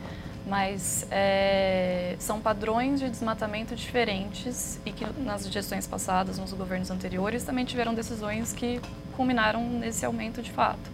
mas 0.47 1.07
é, 1.11 2.17
são 2.19 2.41
padrões 2.41 3.01
de 3.01 3.09
desmatamento 3.09 3.77
diferentes 3.77 4.81
e 4.85 4.91
que 4.91 5.07
nas 5.21 5.49
gestões 5.49 5.87
passadas, 5.87 6.39
nos 6.39 6.53
governos 6.53 6.91
anteriores, 6.91 7.45
também 7.45 7.65
tiveram 7.65 7.95
decisões 7.95 8.53
que 8.53 8.81
culminaram 9.17 9.69
nesse 9.69 10.05
aumento 10.05 10.43
de 10.43 10.51
fato. 10.51 10.91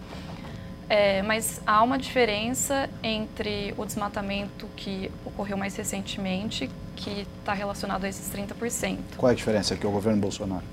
É, 0.89 1.23
mas 1.23 1.61
há 1.67 1.83
uma 1.83 1.99
diferença 1.99 2.89
entre 3.03 3.75
o 3.77 3.85
desmatamento 3.85 4.69
que 4.77 5.11
ocorreu 5.25 5.57
mais 5.57 5.75
recentemente, 5.75 6.71
que 6.97 7.27
está 7.39 7.53
relacionado 7.53 8.05
a 8.05 8.09
esses 8.09 8.29
30%. 8.35 8.99
Qual 9.17 9.31
é 9.31 9.33
a 9.33 9.37
diferença 9.37 9.75
aqui, 9.75 9.87
o 9.87 9.91
governo 9.91 10.21
Bolsonaro? 10.21 10.65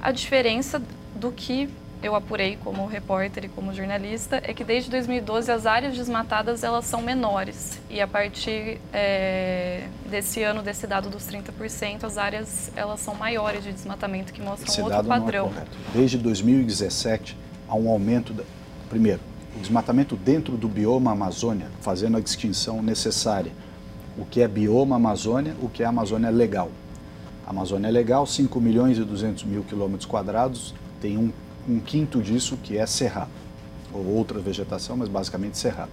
A 0.00 0.10
diferença 0.10 0.82
do 1.14 1.30
que 1.30 1.68
eu 2.02 2.14
apurei 2.14 2.58
como 2.62 2.86
repórter 2.86 3.44
e 3.44 3.48
como 3.48 3.72
jornalista 3.72 4.40
é 4.44 4.52
que 4.52 4.62
desde 4.62 4.90
2012 4.90 5.50
as 5.50 5.64
áreas 5.64 5.96
desmatadas 5.96 6.62
elas 6.62 6.84
são 6.84 7.00
menores 7.00 7.80
e 7.88 8.00
a 8.00 8.06
partir 8.06 8.78
é, 8.92 9.88
desse 10.10 10.42
ano 10.42 10.62
desse 10.62 10.86
dado 10.86 11.08
dos 11.08 11.26
30% 11.26 12.04
as 12.04 12.18
áreas 12.18 12.70
elas 12.76 13.00
são 13.00 13.14
maiores 13.14 13.64
de 13.64 13.72
desmatamento 13.72 14.32
que 14.32 14.42
mostram 14.42 14.70
Esse 14.70 14.82
outro 14.82 15.04
padrão. 15.04 15.50
Não 15.50 15.62
é. 15.62 15.64
Desde 15.94 16.18
2017 16.18 17.36
há 17.66 17.74
um 17.74 17.88
aumento 17.88 18.34
da... 18.34 18.44
primeiro 18.90 19.20
o 19.56 19.60
desmatamento 19.60 20.16
dentro 20.16 20.56
do 20.56 20.68
bioma 20.68 21.12
Amazônia, 21.12 21.68
fazendo 21.80 22.18
a 22.18 22.20
distinção 22.20 22.82
necessária. 22.82 23.52
O 24.18 24.24
que 24.24 24.40
é 24.40 24.48
bioma 24.48 24.96
Amazônia, 24.96 25.54
o 25.60 25.68
que 25.68 25.82
é 25.82 25.86
Amazônia 25.86 26.30
legal. 26.30 26.70
A 27.46 27.50
Amazônia 27.50 27.90
legal, 27.90 28.26
5 28.26 28.60
milhões 28.60 28.98
e 28.98 29.04
200 29.04 29.44
mil 29.44 29.62
quilômetros 29.62 30.06
quadrados, 30.06 30.74
tem 31.00 31.16
um, 31.16 31.30
um 31.68 31.78
quinto 31.78 32.20
disso 32.20 32.56
que 32.56 32.76
é 32.76 32.86
cerrado, 32.86 33.30
ou 33.92 34.04
outra 34.04 34.40
vegetação, 34.40 34.96
mas 34.96 35.08
basicamente 35.08 35.58
cerrado. 35.58 35.90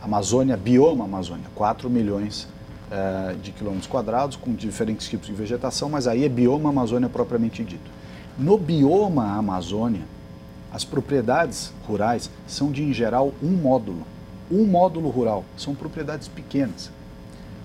Amazônia, 0.00 0.56
bioma 0.56 1.04
Amazônia, 1.04 1.46
4 1.54 1.90
milhões 1.90 2.46
uh, 2.92 3.36
de 3.38 3.50
quilômetros 3.50 3.88
quadrados, 3.88 4.36
com 4.36 4.54
diferentes 4.54 5.08
tipos 5.08 5.26
de 5.26 5.32
vegetação, 5.32 5.88
mas 5.88 6.06
aí 6.06 6.24
é 6.24 6.28
bioma 6.28 6.68
Amazônia 6.68 7.08
propriamente 7.08 7.64
dito. 7.64 7.90
No 8.38 8.56
bioma 8.56 9.36
Amazônia, 9.36 10.02
as 10.72 10.84
propriedades 10.84 11.72
rurais 11.86 12.30
são 12.46 12.70
de, 12.70 12.82
em 12.82 12.92
geral, 12.92 13.32
um 13.42 13.50
módulo. 13.50 14.06
Um 14.50 14.64
módulo 14.64 15.08
rural. 15.08 15.44
São 15.56 15.74
propriedades 15.74 16.28
pequenas. 16.28 16.90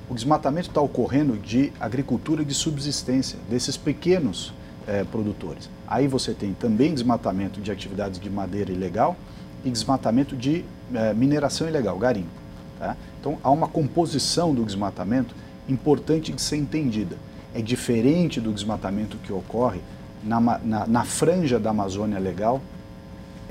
O 0.09 0.13
desmatamento 0.13 0.69
está 0.69 0.81
ocorrendo 0.81 1.37
de 1.37 1.71
agricultura 1.79 2.43
de 2.43 2.53
subsistência, 2.53 3.39
desses 3.49 3.77
pequenos 3.77 4.53
eh, 4.87 5.05
produtores. 5.09 5.69
Aí 5.87 6.07
você 6.07 6.33
tem 6.33 6.53
também 6.53 6.93
desmatamento 6.93 7.61
de 7.61 7.71
atividades 7.71 8.19
de 8.19 8.29
madeira 8.29 8.71
ilegal 8.71 9.15
e 9.63 9.69
desmatamento 9.69 10.35
de 10.35 10.65
eh, 10.93 11.13
mineração 11.13 11.67
ilegal, 11.67 11.97
garimpo. 11.97 12.29
Tá? 12.77 12.97
Então 13.19 13.37
há 13.41 13.49
uma 13.49 13.67
composição 13.67 14.53
do 14.53 14.65
desmatamento 14.65 15.33
importante 15.69 16.33
de 16.33 16.41
ser 16.41 16.57
entendida. 16.57 17.15
É 17.55 17.61
diferente 17.61 18.41
do 18.41 18.51
desmatamento 18.51 19.17
que 19.17 19.31
ocorre 19.31 19.79
na, 20.23 20.39
na, 20.39 20.87
na 20.87 21.03
franja 21.05 21.59
da 21.59 21.69
Amazônia 21.69 22.19
legal, 22.19 22.61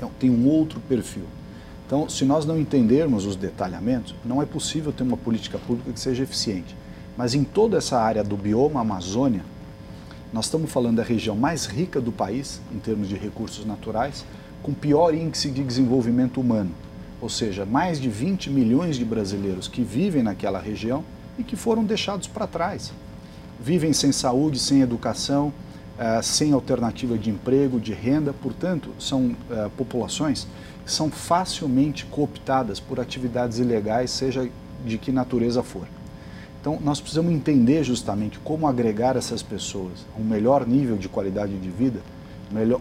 é, 0.01 0.05
tem 0.19 0.29
um 0.29 0.47
outro 0.47 0.79
perfil. 0.81 1.25
Então, 1.85 2.07
se 2.07 2.23
nós 2.25 2.45
não 2.45 2.59
entendermos 2.59 3.25
os 3.25 3.35
detalhamentos, 3.35 4.15
não 4.23 4.41
é 4.41 4.45
possível 4.45 4.91
ter 4.91 5.03
uma 5.03 5.17
política 5.17 5.57
pública 5.57 5.91
que 5.91 5.99
seja 5.99 6.23
eficiente. 6.23 6.75
Mas 7.17 7.35
em 7.35 7.43
toda 7.43 7.77
essa 7.77 7.99
área 7.99 8.23
do 8.23 8.37
bioma 8.37 8.81
Amazônia, 8.81 9.43
nós 10.31 10.45
estamos 10.45 10.71
falando 10.71 10.97
da 10.97 11.03
região 11.03 11.35
mais 11.35 11.65
rica 11.65 12.01
do 12.01 12.11
país, 12.11 12.59
em 12.73 12.79
termos 12.79 13.07
de 13.07 13.15
recursos 13.15 13.65
naturais, 13.65 14.25
com 14.63 14.73
pior 14.73 15.13
índice 15.13 15.51
de 15.51 15.63
desenvolvimento 15.63 16.39
humano. 16.39 16.71
Ou 17.21 17.29
seja, 17.29 17.65
mais 17.65 18.01
de 18.01 18.09
20 18.09 18.49
milhões 18.49 18.95
de 18.95 19.05
brasileiros 19.05 19.67
que 19.67 19.83
vivem 19.83 20.23
naquela 20.23 20.59
região 20.59 21.03
e 21.37 21.43
que 21.43 21.55
foram 21.55 21.83
deixados 21.83 22.27
para 22.27 22.47
trás. 22.47 22.91
Vivem 23.59 23.93
sem 23.93 24.11
saúde, 24.11 24.57
sem 24.57 24.81
educação, 24.81 25.53
eh, 25.97 26.21
sem 26.23 26.53
alternativa 26.53 27.17
de 27.17 27.29
emprego, 27.29 27.79
de 27.79 27.93
renda, 27.93 28.33
portanto, 28.33 28.89
são 28.97 29.27
uh, 29.27 29.69
populações 29.77 30.47
são 30.85 31.09
facilmente 31.09 32.05
cooptadas 32.05 32.79
por 32.79 32.99
atividades 32.99 33.59
ilegais, 33.59 34.11
seja 34.11 34.49
de 34.85 34.97
que 34.97 35.11
natureza 35.11 35.63
for. 35.63 35.87
Então, 36.59 36.79
nós 36.81 36.99
precisamos 36.99 37.33
entender 37.33 37.83
justamente 37.83 38.39
como 38.39 38.67
agregar 38.67 39.17
essas 39.17 39.43
pessoas 39.43 40.05
a 40.15 40.21
um 40.21 40.23
melhor 40.23 40.65
nível 40.65 40.97
de 40.97 41.09
qualidade 41.09 41.57
de 41.57 41.69
vida, 41.69 41.99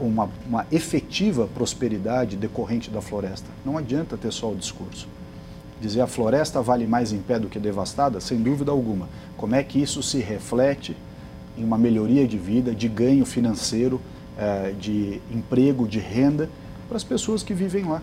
uma, 0.00 0.30
uma 0.46 0.66
efetiva 0.70 1.48
prosperidade 1.48 2.36
decorrente 2.36 2.90
da 2.90 3.00
floresta. 3.00 3.48
Não 3.64 3.78
adianta 3.78 4.16
ter 4.16 4.32
só 4.32 4.50
o 4.50 4.56
discurso. 4.56 5.08
Dizer 5.80 6.00
a 6.00 6.06
floresta 6.06 6.62
vale 6.62 6.86
mais 6.86 7.12
em 7.12 7.18
pé 7.18 7.38
do 7.40 7.48
que 7.48 7.58
devastada, 7.58 8.20
sem 8.20 8.40
dúvida 8.40 8.70
alguma. 8.70 9.08
Como 9.36 9.54
é 9.54 9.62
que 9.64 9.80
isso 9.82 10.02
se 10.02 10.18
reflete 10.18 10.96
em 11.58 11.64
uma 11.64 11.78
melhoria 11.78 12.26
de 12.26 12.38
vida, 12.38 12.74
de 12.74 12.88
ganho 12.88 13.24
financeiro, 13.24 14.00
eh, 14.38 14.74
de 14.78 15.20
emprego, 15.32 15.88
de 15.88 15.98
renda 15.98 16.48
para 16.92 16.98
as 16.98 17.04
pessoas 17.04 17.42
que 17.42 17.54
vivem 17.54 17.84
lá. 17.84 18.02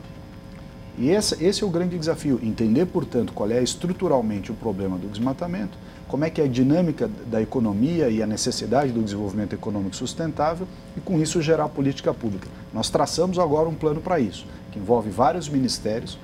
E 0.98 1.12
esse, 1.12 1.43
esse 1.43 1.63
é 1.63 1.67
o 1.67 1.69
grande 1.69 1.98
desafio, 1.98 2.39
entender, 2.41 2.88
portanto, 2.88 3.31
qual 3.34 3.50
é 3.51 3.62
estruturalmente 3.62 4.51
o 4.51 4.55
problema 4.55 4.98
do 4.98 5.08
desmatamento, 5.08 5.77
como 6.08 6.25
é 6.25 6.29
que 6.29 6.41
é 6.41 6.46
a 6.46 6.48
dinâmica 6.48 7.08
da 7.27 7.39
economia 7.39 8.10
e 8.10 8.24
a 8.24 8.25
necessidade 8.25 8.91
do 8.91 9.03
desenvolvimento 9.03 9.53
econômico 9.53 9.96
sustentável 9.96 10.67
e, 10.98 11.00
com 11.00 11.22
isso, 11.22 11.39
gerar 11.39 11.69
política 11.69 12.12
pública. 12.15 12.48
Nós 12.74 12.89
traçamos 12.89 13.38
agora 13.38 13.69
um 13.69 13.75
plano 13.75 14.01
para 14.01 14.19
isso, 14.19 14.46
que 14.72 14.79
envolve 14.79 15.12
vários 15.12 15.48
ministérios, 15.48 16.17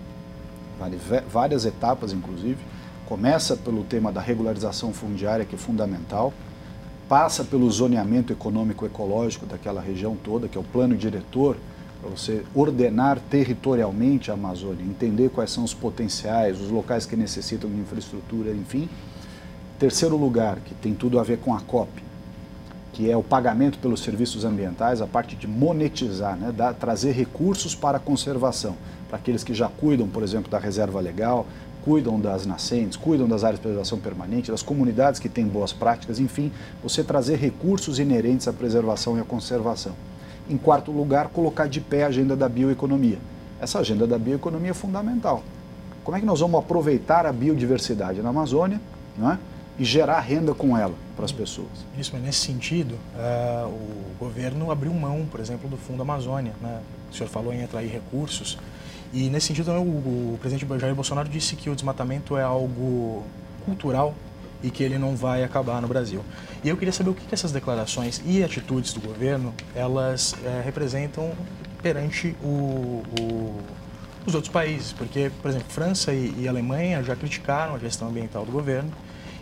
várias 1.32 1.66
etapas, 1.66 2.12
inclusive. 2.12 2.58
Começa 3.06 3.56
pelo 3.56 3.84
tema 3.84 4.12
da 4.12 4.20
regularização 4.20 4.92
fundiária, 4.92 5.46
que 5.46 5.54
é 5.54 5.58
fundamental, 5.58 6.34
passa 7.08 7.44
pelo 7.44 7.70
zoneamento 7.70 8.34
econômico 8.34 8.88
ecológico 8.88 9.46
daquela 9.46 9.80
região 9.80 10.16
toda, 10.16 10.48
que 10.48 10.58
é 10.58 10.62
o 10.62 10.64
plano 10.64 10.98
diretor, 10.98 11.56
para 12.02 12.10
você 12.10 12.44
ordenar 12.54 13.20
territorialmente 13.30 14.30
a 14.30 14.36
Amazônia, 14.36 14.84
entender 14.84 15.30
quais 15.30 15.52
são 15.52 15.64
os 15.64 15.74
potenciais, 15.74 16.60
os 16.62 16.70
locais 16.70 17.06
que 17.06 17.16
necessitam 17.16 17.70
de 17.70 17.78
infraestrutura, 17.78 18.52
enfim. 18.52 18.88
Terceiro 19.80 20.16
lugar, 20.16 20.60
que 20.60 20.74
tem 20.76 20.94
tudo 20.94 21.20
a 21.20 21.24
ver 21.24 21.40
com 21.40 21.54
a 21.54 21.60
COP, 21.60 21.90
que 22.94 23.10
é 23.12 23.18
o 23.18 23.24
pagamento 23.24 23.78
pelos 23.80 24.02
serviços 24.02 24.46
ambientais, 24.46 25.02
a 25.02 25.08
parte 25.08 25.36
de 25.36 25.48
monetizar, 25.48 26.38
né, 26.38 26.54
trazer 26.80 27.12
recursos 27.12 27.76
para 27.76 27.98
a 27.98 28.00
conservação, 28.00 28.78
para 29.10 29.18
aqueles 29.18 29.44
que 29.44 29.54
já 29.54 29.68
cuidam, 29.68 30.08
por 30.08 30.24
exemplo, 30.24 30.50
da 30.50 30.58
reserva 30.58 31.00
legal, 31.02 31.46
cuidam 31.84 32.20
das 32.20 32.46
nascentes, 32.46 32.98
cuidam 32.98 33.28
das 33.28 33.44
áreas 33.44 33.60
de 33.60 33.64
preservação 33.64 34.00
permanente, 34.00 34.50
das 34.50 34.64
comunidades 34.64 35.20
que 35.20 35.30
têm 35.30 35.46
boas 35.46 35.74
práticas, 35.74 36.20
enfim, 36.20 36.52
você 36.82 37.04
trazer 37.04 37.36
recursos 37.36 38.00
inerentes 38.00 38.48
à 38.48 38.54
preservação 38.54 39.18
e 39.18 39.20
à 39.20 39.24
conservação. 39.24 39.94
Em 40.50 40.58
quarto 40.58 40.92
lugar, 40.92 41.30
colocar 41.30 41.68
de 41.68 41.82
pé 41.82 42.04
a 42.04 42.08
agenda 42.08 42.36
da 42.36 42.48
bioeconomia. 42.48 43.18
Essa 43.60 43.80
agenda 43.80 44.06
da 44.06 44.18
bioeconomia 44.18 44.72
é 44.72 44.74
fundamental. 44.74 45.44
Como 46.04 46.16
é 46.16 46.20
que 46.20 46.26
nós 46.26 46.40
vamos 46.40 46.60
aproveitar 46.60 47.26
a 47.26 47.32
biodiversidade 47.32 48.22
na 48.22 48.30
Amazônia 48.30 48.80
não 49.18 49.32
é? 49.32 49.40
e 49.80 49.84
gerar 49.84 50.20
renda 50.20 50.54
com 50.54 50.78
ela 50.78 50.94
para 51.16 51.26
as 51.26 51.32
pessoas? 51.32 51.70
Isso, 51.98 52.12
mas 52.14 52.22
nesse 52.22 52.40
sentido, 52.40 52.94
uh, 53.16 53.68
o 53.68 54.16
governo 54.20 54.70
abriu 54.70 54.94
mão, 54.94 55.26
por 55.32 55.40
exemplo, 55.40 55.68
do 55.68 55.78
Fundo 55.78 56.04
Amazônia. 56.04 56.54
Né? 56.62 56.80
O 57.12 57.16
senhor 57.16 57.30
falou 57.30 57.52
em 57.52 57.64
atrair 57.64 57.92
recursos 57.92 58.58
e 59.14 59.30
nesse 59.30 59.48
sentido, 59.48 59.72
o, 59.72 60.34
o 60.34 60.38
presidente 60.42 60.68
Jair 60.80 60.94
Bolsonaro 60.94 61.30
disse 61.30 61.56
que 61.56 61.70
o 61.70 61.76
desmatamento 61.76 62.38
é 62.38 62.44
algo 62.44 63.24
cultural 63.66 64.14
e 64.66 64.72
que 64.72 64.84
ele 64.84 64.98
não 64.98 65.16
vai 65.16 65.44
acabar 65.44 65.80
no 65.80 65.88
Brasil. 65.88 66.26
E 66.64 66.70
eu 66.70 66.76
queria 66.76 66.92
saber 66.92 67.12
o 67.12 67.14
que, 67.14 67.22
essas 67.32 67.52
declarações 67.52 68.20
e 68.26 68.44
atitudes 68.44 68.94
do 68.94 69.00
governo 69.00 69.54
elas 69.76 70.36
é, 70.44 70.62
representam 70.66 71.32
perante 71.84 72.36
o, 72.44 73.04
o, 73.22 73.62
os 74.26 74.34
outros 74.34 74.52
países, 74.52 74.92
porque, 74.92 75.32
por 75.40 75.52
exemplo, 75.52 75.68
França 75.70 76.12
e, 76.12 76.34
e, 76.40 76.48
Alemanha 76.48 77.04
já 77.04 77.16
criticaram 77.16 77.76
a 77.76 77.78
gestão 77.78 78.08
ambiental 78.08 78.44
do 78.44 78.52
governo. 78.52 78.92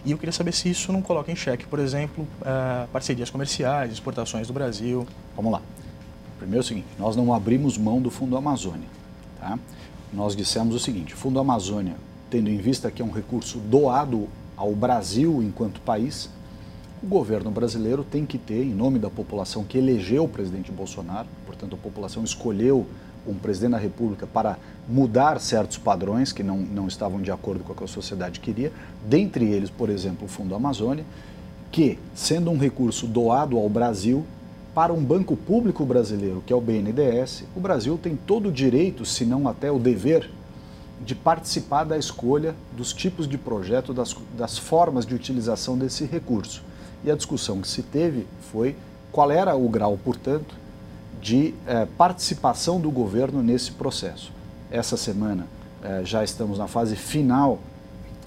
E 0.03 0.11
eu 0.11 0.17
queria 0.17 0.33
saber 0.33 0.51
se 0.51 0.69
isso 0.69 0.91
não 0.91 1.01
coloca 1.01 1.31
em 1.31 1.35
xeque, 1.37 1.65
por 1.65 1.79
exemplo, 1.79 2.27
uh, 2.41 2.85
parcerias 2.91 3.29
comerciais, 3.29 3.93
exportações 3.93 4.47
do 4.47 4.53
Brasil. 4.53 5.07
Vamos 5.33 5.53
lá. 5.53 5.61
Primeiro 6.37 6.59
é 6.59 6.65
o 6.65 6.67
seguinte, 6.67 6.87
nós 6.99 7.15
não 7.15 7.33
abrimos 7.33 7.77
mão 7.77 8.01
do 8.01 8.11
Fundo 8.11 8.35
Amazônia. 8.35 8.89
Tá? 9.39 9.57
Nós 10.11 10.35
dissemos 10.35 10.75
o 10.75 10.79
seguinte: 10.79 11.13
o 11.13 11.17
Fundo 11.17 11.39
Amazônia, 11.39 11.95
tendo 12.29 12.49
em 12.49 12.57
vista 12.57 12.91
que 12.91 13.01
é 13.01 13.05
um 13.05 13.11
recurso 13.11 13.59
doado 13.59 14.27
ao 14.55 14.73
Brasil 14.73 15.41
enquanto 15.43 15.81
país, 15.81 16.29
o 17.01 17.07
governo 17.07 17.51
brasileiro 17.51 18.03
tem 18.03 18.25
que 18.25 18.37
ter, 18.37 18.63
em 18.63 18.73
nome 18.73 18.97
da 18.97 19.09
população 19.09 19.63
que 19.63 19.77
elegeu 19.77 20.23
o 20.23 20.27
presidente 20.27 20.71
Bolsonaro, 20.71 21.27
portanto, 21.45 21.75
a 21.75 21.77
população 21.77 22.23
escolheu 22.23 22.85
um 23.27 23.33
presidente 23.33 23.71
da 23.71 23.77
República 23.77 24.27
para 24.27 24.57
mudar 24.87 25.39
certos 25.39 25.77
padrões 25.77 26.31
que 26.31 26.43
não, 26.43 26.57
não 26.57 26.87
estavam 26.87 27.21
de 27.21 27.31
acordo 27.31 27.63
com 27.63 27.73
o 27.73 27.75
que 27.75 27.83
a 27.83 27.87
sociedade 27.87 28.39
queria, 28.39 28.71
dentre 29.05 29.45
eles, 29.45 29.69
por 29.69 29.89
exemplo, 29.89 30.25
o 30.25 30.27
Fundo 30.27 30.55
Amazônia, 30.55 31.05
que, 31.71 31.97
sendo 32.13 32.51
um 32.51 32.57
recurso 32.57 33.07
doado 33.07 33.57
ao 33.57 33.67
Brasil, 33.69 34.25
para 34.73 34.91
um 34.91 35.03
banco 35.03 35.35
público 35.35 35.85
brasileiro, 35.85 36.43
que 36.45 36.51
é 36.51 36.55
o 36.55 36.61
BNDES, 36.61 37.43
o 37.55 37.59
Brasil 37.59 37.97
tem 38.01 38.15
todo 38.15 38.49
o 38.49 38.51
direito, 38.51 39.05
se 39.05 39.23
não 39.23 39.47
até 39.47 39.71
o 39.71 39.77
dever, 39.77 40.29
de 41.03 41.15
participar 41.15 41.83
da 41.83 41.97
escolha 41.97 42.55
dos 42.71 42.93
tipos 42.93 43.27
de 43.27 43.37
projeto, 43.37 43.93
das, 43.93 44.15
das 44.37 44.57
formas 44.57 45.05
de 45.05 45.13
utilização 45.13 45.77
desse 45.77 46.05
recurso. 46.05 46.63
E 47.03 47.11
a 47.11 47.15
discussão 47.15 47.59
que 47.59 47.67
se 47.67 47.83
teve 47.83 48.25
foi 48.51 48.75
qual 49.11 49.29
era 49.29 49.55
o 49.55 49.67
grau, 49.67 49.97
portanto, 50.03 50.55
de 51.21 51.53
eh, 51.67 51.87
participação 51.97 52.79
do 52.79 52.89
governo 52.89 53.43
nesse 53.43 53.71
processo. 53.71 54.31
Essa 54.71 54.97
semana 54.97 55.47
eh, 55.83 56.01
já 56.03 56.23
estamos 56.23 56.57
na 56.57 56.67
fase 56.67 56.95
final 56.95 57.59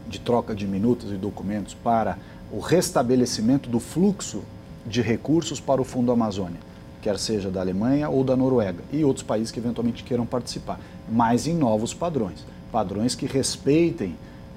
de 0.08 0.20
troca 0.20 0.54
de 0.54 0.66
minutas 0.66 1.10
e 1.10 1.14
documentos 1.14 1.74
para 1.74 2.18
o 2.52 2.60
restabelecimento 2.60 3.68
do 3.68 3.80
fluxo 3.80 4.42
de 4.86 5.02
recursos 5.02 5.58
para 5.58 5.80
o 5.80 5.84
Fundo 5.84 6.12
Amazônia, 6.12 6.60
quer 7.02 7.18
seja 7.18 7.50
da 7.50 7.60
Alemanha 7.60 8.08
ou 8.08 8.22
da 8.22 8.36
Noruega 8.36 8.84
e 8.92 9.04
outros 9.04 9.24
países 9.24 9.50
que 9.50 9.58
eventualmente 9.58 10.04
queiram 10.04 10.24
participar, 10.24 10.78
mas 11.10 11.46
em 11.46 11.54
novos 11.54 11.92
padrões, 11.92 12.44
padrões 12.70 13.14
que 13.14 13.26
respeitem 13.26 14.16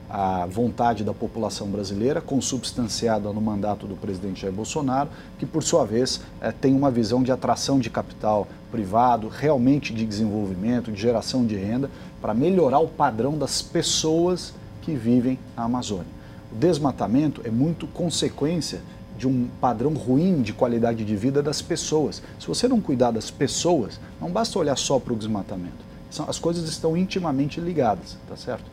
a 0.10 0.48
vontade 0.48 1.04
da 1.04 1.13
população 1.13 1.68
brasileira, 1.68 2.20
consubstanciada 2.20 3.32
no 3.32 3.39
mandato 3.39 3.86
do 3.86 3.96
presidente 3.96 4.42
Jair 4.42 4.54
Bolsonaro, 4.54 5.10
que 5.38 5.46
por 5.46 5.62
sua 5.62 5.86
vez 5.86 6.22
é, 6.42 6.51
tem 6.51 6.74
uma 6.74 6.89
visão 6.89 7.22
de 7.22 7.32
atração 7.32 7.80
de 7.80 7.92
capital 7.92 8.48
privado, 8.72 9.28
realmente 9.28 9.94
de 9.94 10.06
desenvolvimento, 10.06 10.92
de 10.92 11.00
geração 11.00 11.46
de 11.46 11.56
renda, 11.56 11.92
para 12.20 12.34
melhorar 12.34 12.80
o 12.80 12.88
padrão 12.88 13.38
das 13.38 13.62
pessoas 13.62 14.54
que 14.82 14.96
vivem 14.96 15.38
na 15.56 15.66
Amazônia. 15.66 16.08
O 16.51 16.56
desmatamento 16.56 17.42
é 17.46 17.51
muito 17.51 17.86
consequência 17.86 18.82
de 19.16 19.28
um 19.28 19.48
padrão 19.62 19.94
ruim 19.94 20.42
de 20.42 20.54
qualidade 20.54 21.06
de 21.06 21.16
vida 21.16 21.44
das 21.44 21.62
pessoas. 21.62 22.24
Se 22.39 22.48
você 22.48 22.68
não 22.68 22.82
cuidar 22.82 23.12
das 23.12 23.30
pessoas, 23.30 24.00
não 24.20 24.32
basta 24.32 24.58
olhar 24.58 24.78
só 24.78 24.98
para 24.98 25.13
o 25.13 25.16
desmatamento. 25.16 25.88
As 26.28 26.39
coisas 26.39 26.68
estão 26.70 26.98
intimamente 26.98 27.60
ligadas, 27.60 28.18
tá 28.28 28.36
certo? 28.36 28.66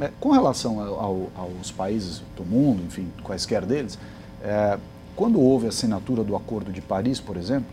É, 0.00 0.10
com 0.20 0.30
relação 0.30 0.80
ao, 0.80 1.28
aos 1.36 1.70
países 1.72 2.22
do 2.36 2.44
mundo, 2.44 2.82
enfim, 2.86 3.08
quaisquer 3.22 3.66
deles, 3.66 3.98
é, 4.42 4.78
quando 5.16 5.40
houve 5.40 5.66
a 5.66 5.70
assinatura 5.70 6.22
do 6.22 6.36
Acordo 6.36 6.70
de 6.70 6.80
Paris, 6.80 7.18
por 7.18 7.36
exemplo, 7.36 7.66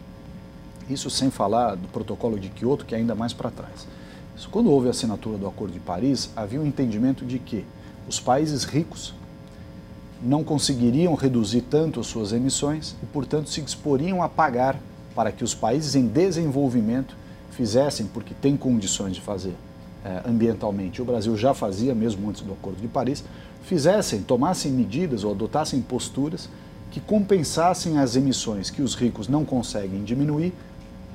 isso 0.90 1.10
sem 1.10 1.30
falar 1.30 1.76
do 1.76 1.88
protocolo 1.88 2.40
de 2.40 2.50
Kyoto, 2.50 2.86
que 2.86 2.96
é 2.96 2.98
ainda 2.98 3.14
mais 3.14 3.34
para 3.34 3.52
trás. 3.52 3.88
Quando 4.52 4.70
houve 4.70 4.88
a 4.88 4.92
assinatura 4.92 5.38
do 5.38 5.48
Acordo 5.48 5.74
de 5.74 5.80
Paris, 5.80 6.30
havia 6.36 6.60
um 6.60 6.66
entendimento 6.66 7.26
de 7.26 7.40
que 7.40 7.66
os 8.08 8.20
países 8.20 8.64
ricos 8.64 9.14
não 10.22 10.44
conseguiriam 10.44 11.14
reduzir 11.14 11.62
tanto 11.62 12.00
as 12.00 12.08
suas 12.08 12.34
emissões 12.34 12.96
e, 13.02 13.06
portanto, 13.06 13.50
se 13.50 13.62
disporiam 13.62 14.22
a 14.22 14.30
pagar 14.30 14.80
para 15.14 15.32
que 15.32 15.44
os 15.44 15.54
países 15.54 15.96
em 15.96 16.08
desenvolvimento 16.08 17.16
fizessem, 17.56 18.08
porque 18.08 18.34
têm 18.34 18.58
condições 18.58 19.16
de 19.16 19.22
fazer 19.22 19.56
eh, 20.04 20.22
ambientalmente, 20.28 21.02
o 21.02 21.06
Brasil 21.06 21.36
já 21.36 21.54
fazia 21.54 21.96
mesmo 21.96 22.30
antes 22.30 22.42
do 22.42 22.54
Acordo 22.54 22.80
de 22.80 22.88
Paris, 22.88 23.24
fizessem, 23.64 24.22
tomassem 24.22 24.72
medidas 24.72 25.24
ou 25.24 25.32
adotassem 25.32 25.82
posturas 25.82 26.48
que 26.92 27.00
compensassem 27.00 27.98
as 27.98 28.16
emissões 28.16 28.70
que 28.70 28.82
os 28.82 28.94
ricos 28.94 29.28
não 29.28 29.44
conseguem 29.44 30.04
diminuir, 30.04 30.54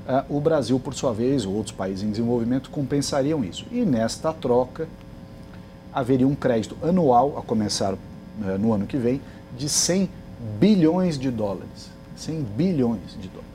uh, 0.08 0.36
o 0.36 0.40
Brasil, 0.40 0.78
por 0.80 0.92
sua 0.92 1.12
vez, 1.12 1.46
ou 1.46 1.54
outros 1.54 1.74
países 1.74 2.02
em 2.02 2.10
desenvolvimento, 2.10 2.68
compensariam 2.68 3.44
isso. 3.44 3.64
E 3.70 3.82
nesta 3.82 4.32
troca, 4.32 4.88
haveria 5.92 6.26
um 6.26 6.34
crédito 6.34 6.76
anual, 6.82 7.38
a 7.38 7.42
começar 7.42 7.94
uh, 7.94 7.98
no 8.58 8.72
ano 8.72 8.86
que 8.86 8.96
vem, 8.96 9.20
de 9.56 9.68
100 9.68 10.10
bilhões 10.58 11.18
de 11.18 11.30
dólares. 11.30 11.90
100 12.16 12.42
bilhões 12.56 13.16
de 13.20 13.28
dólares. 13.28 13.49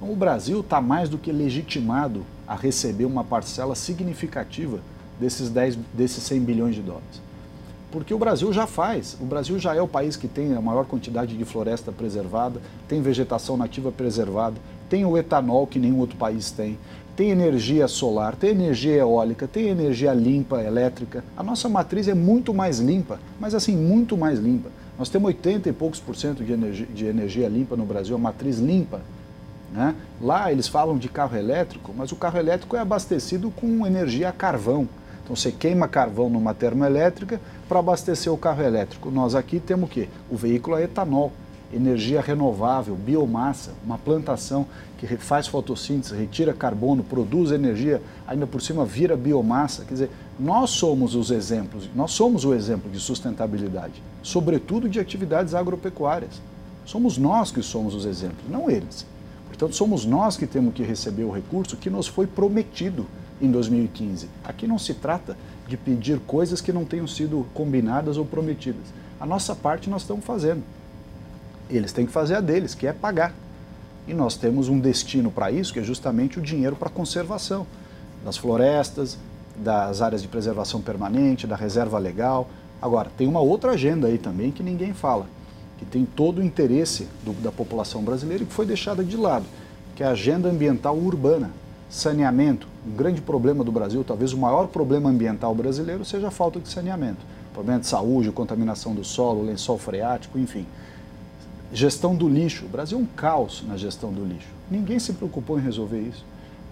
Então, 0.00 0.12
o 0.12 0.16
Brasil 0.16 0.60
está 0.60 0.80
mais 0.80 1.08
do 1.08 1.18
que 1.18 1.30
legitimado 1.30 2.24
a 2.48 2.54
receber 2.54 3.04
uma 3.04 3.22
parcela 3.22 3.74
significativa 3.74 4.80
desses, 5.20 5.50
10, 5.50 5.76
desses 5.92 6.22
100 6.24 6.40
bilhões 6.40 6.74
de 6.74 6.80
dólares 6.80 7.30
porque 7.90 8.14
o 8.14 8.18
Brasil 8.18 8.52
já 8.52 8.66
faz. 8.66 9.16
O 9.20 9.24
Brasil 9.24 9.58
já 9.58 9.74
é 9.74 9.82
o 9.82 9.88
país 9.88 10.16
que 10.16 10.28
tem 10.28 10.54
a 10.54 10.60
maior 10.60 10.86
quantidade 10.86 11.36
de 11.36 11.44
floresta 11.44 11.90
preservada, 11.90 12.60
tem 12.88 13.02
vegetação 13.02 13.56
nativa 13.56 13.90
preservada, 13.90 14.56
tem 14.88 15.04
o 15.04 15.16
etanol 15.18 15.66
que 15.66 15.78
nenhum 15.78 15.98
outro 15.98 16.16
país 16.16 16.50
tem, 16.50 16.78
tem 17.16 17.30
energia 17.30 17.86
solar, 17.88 18.34
tem 18.36 18.50
energia 18.50 18.94
eólica, 18.94 19.46
tem 19.46 19.68
energia 19.68 20.12
limpa, 20.14 20.62
elétrica. 20.62 21.24
A 21.36 21.42
nossa 21.42 21.68
matriz 21.68 22.08
é 22.08 22.14
muito 22.14 22.54
mais 22.54 22.78
limpa, 22.78 23.18
mas 23.38 23.54
assim, 23.54 23.76
muito 23.76 24.16
mais 24.16 24.38
limpa. 24.38 24.70
Nós 24.98 25.08
temos 25.08 25.28
80 25.28 25.68
e 25.68 25.72
poucos 25.72 25.98
por 25.98 26.14
cento 26.14 26.44
de 26.44 26.52
energia, 26.52 26.86
de 26.86 27.06
energia 27.06 27.48
limpa 27.48 27.76
no 27.76 27.84
Brasil, 27.84 28.14
a 28.14 28.18
matriz 28.18 28.58
limpa. 28.58 29.00
Né? 29.72 29.94
Lá 30.20 30.50
eles 30.50 30.66
falam 30.66 30.98
de 30.98 31.08
carro 31.08 31.36
elétrico, 31.36 31.94
mas 31.96 32.10
o 32.12 32.16
carro 32.16 32.38
elétrico 32.38 32.76
é 32.76 32.80
abastecido 32.80 33.50
com 33.50 33.86
energia 33.86 34.28
a 34.28 34.32
carvão. 34.32 34.88
Então 35.22 35.36
você 35.36 35.52
queima 35.52 35.86
carvão 35.86 36.28
numa 36.28 36.52
termoelétrica 36.52 37.40
para 37.68 37.78
abastecer 37.78 38.32
o 38.32 38.36
carro 38.36 38.62
elétrico. 38.62 39.10
Nós 39.10 39.34
aqui 39.34 39.60
temos 39.60 39.88
o 39.88 39.92
quê? 39.92 40.08
O 40.28 40.36
veículo 40.36 40.74
a 40.74 40.82
etanol, 40.82 41.32
energia 41.72 42.20
renovável, 42.20 42.96
biomassa, 42.96 43.72
uma 43.84 43.96
plantação 43.96 44.66
que 44.98 45.06
faz 45.16 45.46
fotossíntese, 45.46 46.16
retira 46.16 46.52
carbono, 46.52 47.04
produz 47.04 47.52
energia, 47.52 48.02
ainda 48.26 48.46
por 48.46 48.60
cima 48.60 48.84
vira 48.84 49.16
biomassa. 49.16 49.84
Quer 49.84 49.94
dizer, 49.94 50.10
nós 50.38 50.70
somos 50.70 51.14
os 51.14 51.30
exemplos, 51.30 51.88
nós 51.94 52.10
somos 52.10 52.44
o 52.44 52.52
exemplo 52.52 52.90
de 52.90 52.98
sustentabilidade, 52.98 54.02
sobretudo 54.22 54.88
de 54.88 54.98
atividades 54.98 55.54
agropecuárias. 55.54 56.42
Somos 56.84 57.16
nós 57.16 57.52
que 57.52 57.62
somos 57.62 57.94
os 57.94 58.04
exemplos, 58.04 58.50
não 58.50 58.68
eles. 58.68 59.06
Portanto, 59.50 59.74
somos 59.74 60.06
nós 60.06 60.36
que 60.36 60.46
temos 60.46 60.72
que 60.72 60.82
receber 60.82 61.24
o 61.24 61.30
recurso 61.30 61.76
que 61.76 61.90
nos 61.90 62.06
foi 62.06 62.26
prometido 62.26 63.06
em 63.42 63.50
2015. 63.50 64.28
Aqui 64.44 64.66
não 64.66 64.78
se 64.78 64.94
trata 64.94 65.36
de 65.66 65.76
pedir 65.76 66.20
coisas 66.20 66.60
que 66.60 66.72
não 66.72 66.84
tenham 66.84 67.06
sido 67.06 67.44
combinadas 67.52 68.16
ou 68.16 68.24
prometidas. 68.24 68.86
A 69.20 69.26
nossa 69.26 69.54
parte 69.54 69.90
nós 69.90 70.02
estamos 70.02 70.24
fazendo. 70.24 70.62
Eles 71.68 71.92
têm 71.92 72.06
que 72.06 72.12
fazer 72.12 72.36
a 72.36 72.40
deles, 72.40 72.74
que 72.74 72.86
é 72.86 72.92
pagar. 72.92 73.34
E 74.08 74.14
nós 74.14 74.36
temos 74.36 74.68
um 74.68 74.78
destino 74.78 75.30
para 75.30 75.50
isso, 75.50 75.72
que 75.72 75.78
é 75.78 75.82
justamente 75.82 76.38
o 76.38 76.42
dinheiro 76.42 76.74
para 76.74 76.88
a 76.88 76.90
conservação 76.92 77.66
das 78.24 78.36
florestas, 78.36 79.18
das 79.56 80.00
áreas 80.00 80.22
de 80.22 80.28
preservação 80.28 80.80
permanente, 80.80 81.46
da 81.46 81.56
reserva 81.56 81.98
legal. 81.98 82.48
Agora, 82.80 83.10
tem 83.16 83.26
uma 83.26 83.40
outra 83.40 83.72
agenda 83.72 84.06
aí 84.06 84.16
também 84.16 84.50
que 84.50 84.62
ninguém 84.62 84.94
fala, 84.94 85.26
que 85.80 85.84
tem 85.86 86.04
todo 86.04 86.38
o 86.38 86.44
interesse 86.44 87.08
do, 87.24 87.32
da 87.42 87.50
população 87.50 88.02
brasileira 88.02 88.44
e 88.44 88.46
que 88.46 88.52
foi 88.52 88.66
deixada 88.66 89.02
de 89.02 89.16
lado, 89.16 89.46
que 89.96 90.02
é 90.02 90.06
a 90.06 90.10
agenda 90.10 90.48
ambiental 90.48 90.94
urbana 90.96 91.50
saneamento, 91.90 92.68
um 92.86 92.94
grande 92.94 93.20
problema 93.20 93.64
do 93.64 93.72
Brasil, 93.72 94.04
talvez 94.04 94.32
o 94.32 94.38
maior 94.38 94.68
problema 94.68 95.10
ambiental 95.10 95.52
brasileiro 95.54 96.04
seja 96.04 96.28
a 96.28 96.30
falta 96.30 96.60
de 96.60 96.68
saneamento. 96.68 97.18
Problema 97.52 97.80
de 97.80 97.86
saúde, 97.86 98.30
contaminação 98.30 98.94
do 98.94 99.02
solo, 99.02 99.42
lençol 99.42 99.76
freático, 99.76 100.38
enfim. 100.38 100.64
Gestão 101.72 102.14
do 102.14 102.28
lixo. 102.28 102.66
O 102.66 102.68
Brasil 102.68 102.96
é 102.96 103.00
um 103.00 103.04
caos 103.04 103.64
na 103.66 103.76
gestão 103.76 104.12
do 104.12 104.24
lixo. 104.24 104.46
Ninguém 104.70 105.00
se 105.00 105.12
preocupou 105.12 105.58
em 105.58 105.62
resolver 105.62 106.00
isso. 106.00 106.24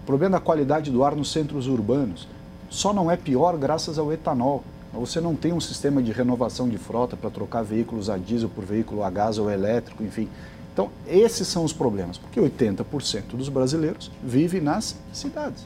Problema 0.05 0.37
da 0.37 0.43
qualidade 0.43 0.89
do 0.89 1.03
ar 1.03 1.15
nos 1.15 1.31
centros 1.31 1.67
urbanos. 1.67 2.27
Só 2.69 2.93
não 2.93 3.11
é 3.11 3.17
pior 3.17 3.57
graças 3.57 3.99
ao 3.99 4.13
etanol. 4.13 4.63
Você 4.93 5.21
não 5.21 5.35
tem 5.35 5.53
um 5.53 5.59
sistema 5.59 6.01
de 6.01 6.11
renovação 6.11 6.67
de 6.67 6.77
frota 6.77 7.15
para 7.15 7.29
trocar 7.29 7.63
veículos 7.63 8.09
a 8.09 8.17
diesel 8.17 8.49
por 8.49 8.65
veículo 8.65 9.03
a 9.03 9.09
gás 9.09 9.37
ou 9.37 9.49
elétrico, 9.49 10.03
enfim. 10.03 10.27
Então, 10.73 10.89
esses 11.07 11.47
são 11.47 11.63
os 11.63 11.73
problemas, 11.73 12.17
porque 12.17 12.39
80% 12.39 13.35
dos 13.35 13.49
brasileiros 13.49 14.11
vivem 14.23 14.61
nas 14.61 14.95
cidades. 15.13 15.65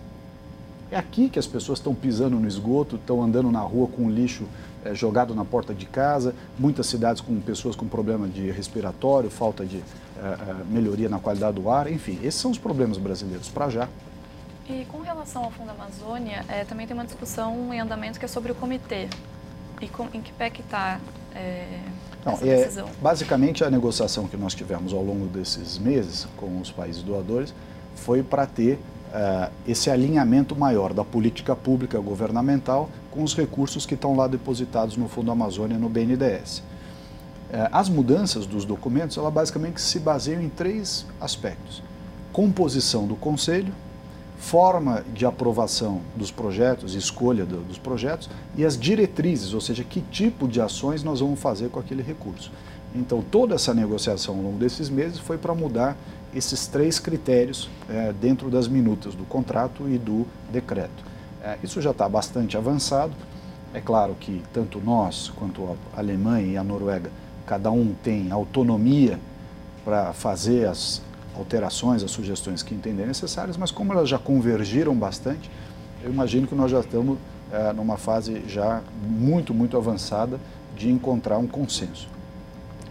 É 0.91 0.97
aqui 0.97 1.29
que 1.29 1.39
as 1.39 1.47
pessoas 1.47 1.79
estão 1.79 1.95
pisando 1.95 2.37
no 2.37 2.47
esgoto, 2.47 2.97
estão 2.97 3.23
andando 3.23 3.51
na 3.51 3.61
rua 3.61 3.87
com 3.87 4.09
lixo 4.09 4.43
é, 4.85 4.93
jogado 4.93 5.33
na 5.33 5.45
porta 5.45 5.73
de 5.73 5.85
casa, 5.85 6.35
muitas 6.59 6.87
cidades 6.87 7.21
com 7.21 7.39
pessoas 7.39 7.75
com 7.75 7.87
problema 7.87 8.27
de 8.27 8.51
respiratório, 8.51 9.29
falta 9.29 9.65
de 9.65 9.77
é, 9.77 10.63
melhoria 10.69 11.09
na 11.09 11.19
qualidade 11.19 11.59
do 11.59 11.69
ar, 11.69 11.91
enfim, 11.91 12.19
esses 12.21 12.39
são 12.39 12.51
os 12.51 12.57
problemas 12.57 12.97
brasileiros 12.97 13.49
para 13.49 13.69
já. 13.69 13.89
E 14.67 14.85
com 14.85 15.01
relação 15.01 15.43
ao 15.43 15.51
Fundo 15.51 15.71
Amazônia, 15.71 16.45
é, 16.47 16.63
também 16.63 16.87
tem 16.87 16.95
uma 16.95 17.05
discussão 17.05 17.73
em 17.73 17.79
andamento 17.79 18.17
que 18.17 18.25
é 18.25 18.27
sobre 18.27 18.51
o 18.51 18.55
comitê. 18.55 19.09
E 19.81 19.87
com, 19.87 20.07
em 20.13 20.21
que 20.21 20.31
pé 20.31 20.49
que 20.49 20.61
está 20.61 20.99
não, 22.25 22.33
é, 22.41 22.69
basicamente, 23.01 23.63
a 23.63 23.69
negociação 23.69 24.27
que 24.27 24.37
nós 24.37 24.53
tivemos 24.53 24.93
ao 24.93 25.03
longo 25.03 25.25
desses 25.25 25.77
meses 25.77 26.27
com 26.37 26.61
os 26.61 26.71
países 26.71 27.03
doadores 27.03 27.53
foi 27.95 28.23
para 28.23 28.45
ter 28.45 28.75
uh, 28.75 29.51
esse 29.67 29.89
alinhamento 29.89 30.55
maior 30.55 30.93
da 30.93 31.03
política 31.03 31.53
pública 31.53 31.99
governamental 31.99 32.89
com 33.11 33.23
os 33.23 33.35
recursos 33.35 33.85
que 33.85 33.93
estão 33.93 34.15
lá 34.15 34.27
depositados 34.27 34.95
no 34.95 35.09
Fundo 35.09 35.31
Amazônia, 35.31 35.77
no 35.77 35.89
BNDES. 35.89 36.59
Uh, 36.59 36.63
eh, 37.51 37.69
as 37.71 37.89
mudanças 37.89 38.45
dos 38.45 38.63
documentos, 38.63 39.17
ela 39.17 39.29
basicamente 39.29 39.81
se 39.81 39.99
baseiam 39.99 40.41
em 40.41 40.49
três 40.49 41.05
aspectos. 41.19 41.83
Composição 42.31 43.05
do 43.05 43.15
Conselho, 43.15 43.73
forma 44.43 45.05
de 45.13 45.25
aprovação 45.25 46.01
dos 46.17 46.29
projetos, 46.29 46.95
escolha 46.95 47.45
do, 47.45 47.61
dos 47.61 47.77
projetos 47.77 48.29
e 48.57 48.65
as 48.65 48.77
diretrizes, 48.77 49.53
ou 49.53 49.61
seja, 49.61 49.85
que 49.85 50.01
tipo 50.01 50.49
de 50.49 50.59
ações 50.59 51.01
nós 51.01 51.21
vamos 51.21 51.39
fazer 51.39 51.69
com 51.69 51.79
aquele 51.79 52.03
recurso. 52.03 52.51
Então, 52.93 53.23
toda 53.23 53.55
essa 53.55 53.73
negociação 53.73 54.35
ao 54.35 54.41
longo 54.41 54.57
desses 54.57 54.89
meses 54.89 55.17
foi 55.17 55.37
para 55.37 55.55
mudar 55.55 55.95
esses 56.35 56.67
três 56.67 56.99
critérios 56.99 57.69
é, 57.89 58.11
dentro 58.11 58.49
das 58.49 58.67
minutas 58.67 59.15
do 59.15 59.23
contrato 59.23 59.87
e 59.87 59.97
do 59.97 60.27
decreto. 60.51 61.03
É, 61.41 61.57
isso 61.63 61.81
já 61.81 61.91
está 61.91 62.07
bastante 62.09 62.57
avançado. 62.57 63.13
É 63.73 63.79
claro 63.79 64.13
que 64.19 64.43
tanto 64.51 64.79
nós 64.81 65.31
quanto 65.37 65.77
a 65.95 65.99
Alemanha 65.99 66.47
e 66.47 66.57
a 66.57 66.63
Noruega, 66.63 67.09
cada 67.47 67.71
um 67.71 67.95
tem 68.03 68.29
autonomia 68.29 69.17
para 69.85 70.11
fazer 70.11 70.67
as 70.67 71.01
alterações, 71.35 72.03
as 72.03 72.11
sugestões 72.11 72.61
que 72.61 72.73
entenderem 72.73 73.07
necessárias, 73.07 73.57
mas 73.57 73.71
como 73.71 73.93
elas 73.93 74.09
já 74.09 74.17
convergiram 74.17 74.95
bastante, 74.95 75.49
eu 76.03 76.11
imagino 76.11 76.47
que 76.47 76.55
nós 76.55 76.69
já 76.71 76.79
estamos 76.79 77.17
é, 77.51 77.71
numa 77.73 77.97
fase 77.97 78.43
já 78.47 78.81
muito, 79.07 79.53
muito 79.53 79.77
avançada 79.77 80.39
de 80.75 80.89
encontrar 80.89 81.37
um 81.37 81.47
consenso. 81.47 82.07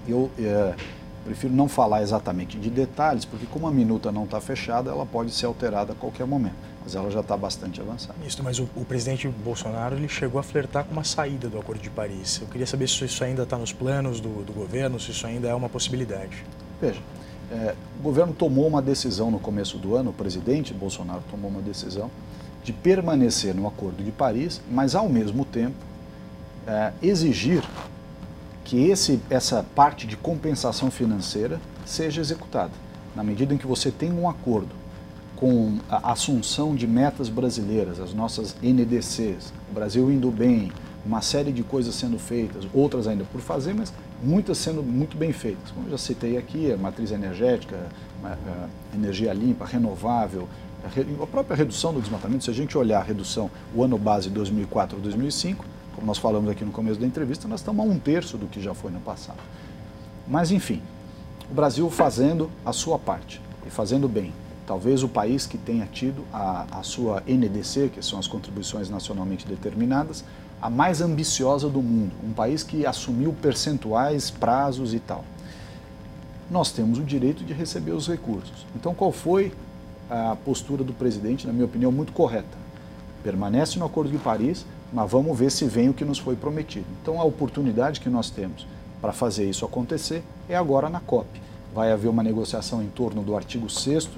Eu 0.06 0.30
é, 0.38 0.74
prefiro 1.24 1.52
não 1.52 1.68
falar 1.68 2.02
exatamente 2.02 2.58
de 2.58 2.70
detalhes, 2.70 3.24
porque 3.24 3.46
como 3.46 3.66
a 3.66 3.70
minuta 3.70 4.10
não 4.10 4.24
está 4.24 4.40
fechada, 4.40 4.90
ela 4.90 5.06
pode 5.06 5.30
ser 5.30 5.46
alterada 5.46 5.92
a 5.92 5.96
qualquer 5.96 6.26
momento, 6.26 6.54
mas 6.82 6.94
ela 6.94 7.10
já 7.10 7.20
está 7.20 7.36
bastante 7.36 7.80
avançada. 7.80 8.14
Isso, 8.26 8.42
mas 8.42 8.58
o, 8.58 8.68
o, 8.74 8.84
presidente 8.84 9.28
Bolsonaro 9.28 9.96
ele 9.96 10.08
chegou 10.08 10.38
a 10.38 10.42
flertar 10.42 10.84
com 10.84 10.92
uma 10.92 11.04
saída 11.04 11.48
do 11.48 11.58
Acordo 11.58 11.80
de 11.80 11.90
Paris. 11.90 12.40
Eu 12.40 12.48
queria 12.48 12.66
saber 12.66 12.88
se 12.88 13.04
isso 13.04 13.22
ainda 13.22 13.44
está 13.44 13.56
nos 13.56 13.72
planos 13.72 14.20
do, 14.20 14.44
do 14.44 14.52
governo, 14.52 14.98
se 14.98 15.10
isso 15.10 15.26
ainda 15.26 15.48
é 15.48 15.54
uma 15.54 15.68
possibilidade. 15.68 16.44
Veja, 16.80 17.00
é, 17.52 17.74
o 18.00 18.02
governo 18.02 18.32
tomou 18.32 18.66
uma 18.66 18.80
decisão 18.80 19.30
no 19.30 19.38
começo 19.38 19.76
do 19.76 19.94
ano, 19.94 20.10
o 20.10 20.12
presidente 20.14 20.72
Bolsonaro 20.72 21.22
tomou 21.30 21.50
uma 21.50 21.60
decisão 21.60 22.10
de 22.64 22.72
permanecer 22.72 23.54
no 23.54 23.66
Acordo 23.66 24.02
de 24.02 24.10
Paris, 24.10 24.60
mas 24.70 24.94
ao 24.94 25.06
mesmo 25.08 25.44
tempo 25.44 25.76
é, 26.66 26.92
exigir 27.02 27.62
que 28.64 28.88
esse, 28.88 29.20
essa 29.28 29.62
parte 29.74 30.06
de 30.06 30.16
compensação 30.16 30.90
financeira 30.90 31.60
seja 31.84 32.22
executada. 32.22 32.72
Na 33.14 33.22
medida 33.22 33.52
em 33.52 33.58
que 33.58 33.66
você 33.66 33.90
tem 33.90 34.10
um 34.10 34.26
acordo 34.28 34.74
com 35.36 35.78
a 35.90 36.12
assunção 36.12 36.74
de 36.74 36.86
metas 36.86 37.28
brasileiras, 37.28 38.00
as 38.00 38.14
nossas 38.14 38.56
NDCs, 38.62 39.52
o 39.70 39.74
Brasil 39.74 40.10
indo 40.10 40.30
bem, 40.30 40.72
uma 41.04 41.20
série 41.20 41.52
de 41.52 41.62
coisas 41.62 41.94
sendo 41.96 42.18
feitas, 42.18 42.66
outras 42.72 43.06
ainda 43.06 43.24
por 43.24 43.40
fazer, 43.40 43.74
mas 43.74 43.92
muitas 44.22 44.58
sendo 44.58 44.82
muito 44.82 45.16
bem 45.16 45.32
feitas. 45.32 45.70
Como 45.70 45.86
eu 45.86 45.90
já 45.92 45.98
citei 45.98 46.36
aqui, 46.36 46.72
a 46.72 46.76
matriz 46.76 47.10
energética, 47.10 47.76
a 48.24 48.36
energia 48.94 49.32
limpa, 49.32 49.64
renovável, 49.64 50.48
a 51.20 51.26
própria 51.26 51.56
redução 51.56 51.92
do 51.92 52.00
desmatamento, 52.00 52.44
se 52.44 52.50
a 52.50 52.54
gente 52.54 52.76
olhar 52.76 53.00
a 53.00 53.02
redução, 53.02 53.50
o 53.74 53.82
ano 53.82 53.96
base 53.98 54.28
2004 54.30 54.98
2005, 54.98 55.64
como 55.94 56.06
nós 56.06 56.18
falamos 56.18 56.50
aqui 56.50 56.64
no 56.64 56.72
começo 56.72 56.98
da 56.98 57.06
entrevista, 57.06 57.46
nós 57.46 57.60
estamos 57.60 57.84
a 57.84 57.88
um 57.88 57.98
terço 57.98 58.36
do 58.36 58.46
que 58.46 58.60
já 58.60 58.74
foi 58.74 58.90
no 58.90 59.00
passado. 59.00 59.38
Mas, 60.26 60.50
enfim, 60.50 60.82
o 61.50 61.54
Brasil 61.54 61.88
fazendo 61.90 62.50
a 62.64 62.72
sua 62.72 62.98
parte 62.98 63.40
e 63.66 63.70
fazendo 63.70 64.08
bem. 64.08 64.32
Talvez 64.66 65.02
o 65.02 65.08
país 65.08 65.46
que 65.46 65.58
tenha 65.58 65.86
tido 65.86 66.24
a, 66.32 66.66
a 66.78 66.82
sua 66.82 67.22
NDC, 67.26 67.90
que 67.90 68.02
são 68.02 68.18
as 68.18 68.26
contribuições 68.26 68.88
nacionalmente 68.88 69.46
determinadas, 69.46 70.24
a 70.62 70.70
mais 70.70 71.00
ambiciosa 71.00 71.68
do 71.68 71.82
mundo, 71.82 72.12
um 72.22 72.32
país 72.32 72.62
que 72.62 72.86
assumiu 72.86 73.34
percentuais, 73.42 74.30
prazos 74.30 74.94
e 74.94 75.00
tal. 75.00 75.24
Nós 76.48 76.70
temos 76.70 77.00
o 77.00 77.02
direito 77.02 77.42
de 77.42 77.52
receber 77.52 77.90
os 77.90 78.06
recursos. 78.06 78.64
Então, 78.76 78.94
qual 78.94 79.10
foi 79.10 79.52
a 80.08 80.36
postura 80.44 80.84
do 80.84 80.92
presidente, 80.92 81.48
na 81.48 81.52
minha 81.52 81.64
opinião, 81.64 81.90
muito 81.90 82.12
correta? 82.12 82.62
Permanece 83.24 83.76
no 83.76 83.84
Acordo 83.84 84.12
de 84.12 84.18
Paris, 84.18 84.64
mas 84.92 85.10
vamos 85.10 85.36
ver 85.36 85.50
se 85.50 85.64
vem 85.64 85.88
o 85.88 85.94
que 85.94 86.04
nos 86.04 86.18
foi 86.18 86.36
prometido. 86.36 86.86
Então, 87.02 87.20
a 87.20 87.24
oportunidade 87.24 87.98
que 88.00 88.08
nós 88.08 88.30
temos 88.30 88.64
para 89.00 89.12
fazer 89.12 89.50
isso 89.50 89.64
acontecer 89.64 90.22
é 90.48 90.54
agora 90.54 90.88
na 90.88 91.00
COP. 91.00 91.26
Vai 91.74 91.90
haver 91.90 92.08
uma 92.08 92.22
negociação 92.22 92.80
em 92.80 92.88
torno 92.88 93.22
do 93.22 93.34
artigo 93.34 93.68
6 93.68 94.08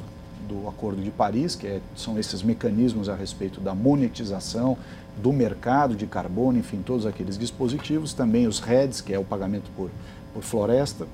do 0.46 0.68
Acordo 0.68 1.02
de 1.02 1.10
Paris, 1.10 1.56
que 1.56 1.66
é, 1.66 1.80
são 1.96 2.18
esses 2.18 2.42
mecanismos 2.42 3.08
a 3.08 3.14
respeito 3.14 3.60
da 3.60 3.74
monetização, 3.74 4.76
do 5.16 5.32
mercado 5.32 5.94
de 5.94 6.06
carbono, 6.06 6.58
enfim, 6.58 6.82
todos 6.84 7.06
aqueles 7.06 7.38
dispositivos, 7.38 8.12
também 8.12 8.46
os 8.46 8.58
REDs, 8.58 9.00
que 9.00 9.12
é 9.12 9.18
o 9.18 9.24
pagamento 9.24 9.70
por, 9.76 9.90
por 10.32 10.42
floresta. 10.42 11.06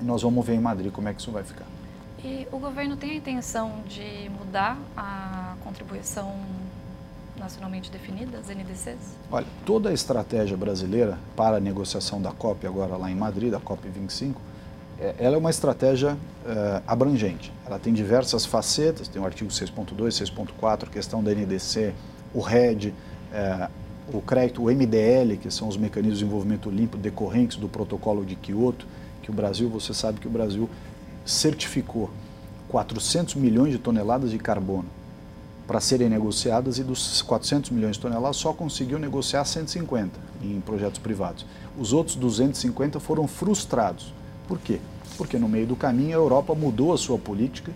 E 0.00 0.04
nós 0.04 0.22
vamos 0.22 0.44
ver 0.44 0.54
em 0.54 0.60
Madrid 0.60 0.92
como 0.92 1.08
é 1.08 1.14
que 1.14 1.20
isso 1.20 1.30
vai 1.30 1.42
ficar. 1.42 1.66
E 2.24 2.46
o 2.50 2.58
governo 2.58 2.96
tem 2.96 3.10
a 3.12 3.14
intenção 3.14 3.82
de 3.88 4.30
mudar 4.30 4.78
a 4.96 5.54
contribuição 5.62 6.34
nacionalmente 7.38 7.90
definida, 7.90 8.38
as 8.38 8.48
NDCs? 8.48 9.16
Olha, 9.30 9.46
toda 9.64 9.90
a 9.90 9.92
estratégia 9.92 10.56
brasileira 10.56 11.18
para 11.36 11.58
a 11.58 11.60
negociação 11.60 12.20
da 12.20 12.32
COP 12.32 12.66
agora 12.66 12.96
lá 12.96 13.10
em 13.10 13.14
Madrid, 13.14 13.50
da 13.50 13.60
COP 13.60 13.88
25, 13.88 14.40
é, 14.98 15.14
ela 15.18 15.36
é 15.36 15.38
uma 15.38 15.50
estratégia 15.50 16.16
é, 16.46 16.82
abrangente. 16.86 17.52
Ela 17.66 17.78
tem 17.78 17.92
diversas 17.92 18.46
facetas, 18.46 19.08
tem 19.08 19.20
o 19.20 19.24
artigo 19.24 19.50
6.2, 19.50 19.94
6.4, 19.94 20.84
a 20.84 20.86
questão 20.86 21.22
da 21.22 21.32
NDC, 21.34 21.94
o 22.32 22.40
RED, 22.40 22.94
é, 23.36 23.68
o 24.12 24.22
crédito, 24.22 24.62
o 24.62 24.70
MDL, 24.70 25.36
que 25.36 25.50
são 25.50 25.68
os 25.68 25.76
mecanismos 25.76 26.18
de 26.18 26.24
desenvolvimento 26.24 26.70
limpo 26.70 26.96
decorrentes 26.96 27.58
do 27.58 27.68
protocolo 27.68 28.24
de 28.24 28.34
Kyoto, 28.34 28.86
que 29.22 29.30
o 29.30 29.34
Brasil, 29.34 29.68
você 29.68 29.92
sabe 29.92 30.18
que 30.18 30.26
o 30.26 30.30
Brasil 30.30 30.70
certificou 31.24 32.08
400 32.68 33.34
milhões 33.34 33.72
de 33.72 33.78
toneladas 33.78 34.30
de 34.30 34.38
carbono 34.38 34.86
para 35.66 35.80
serem 35.80 36.08
negociadas 36.08 36.78
e 36.78 36.84
dos 36.84 37.20
400 37.22 37.70
milhões 37.70 37.96
de 37.96 38.02
toneladas 38.02 38.36
só 38.36 38.52
conseguiu 38.52 38.98
negociar 38.98 39.44
150 39.44 40.12
em 40.42 40.60
projetos 40.60 40.98
privados. 40.98 41.44
Os 41.76 41.92
outros 41.92 42.16
250 42.16 43.00
foram 43.00 43.26
frustrados. 43.26 44.14
Por 44.46 44.58
quê? 44.58 44.78
Porque 45.18 45.38
no 45.38 45.48
meio 45.48 45.66
do 45.66 45.76
caminho 45.76 46.16
a 46.16 46.20
Europa 46.20 46.54
mudou 46.54 46.92
a 46.92 46.98
sua 46.98 47.18
política 47.18 47.72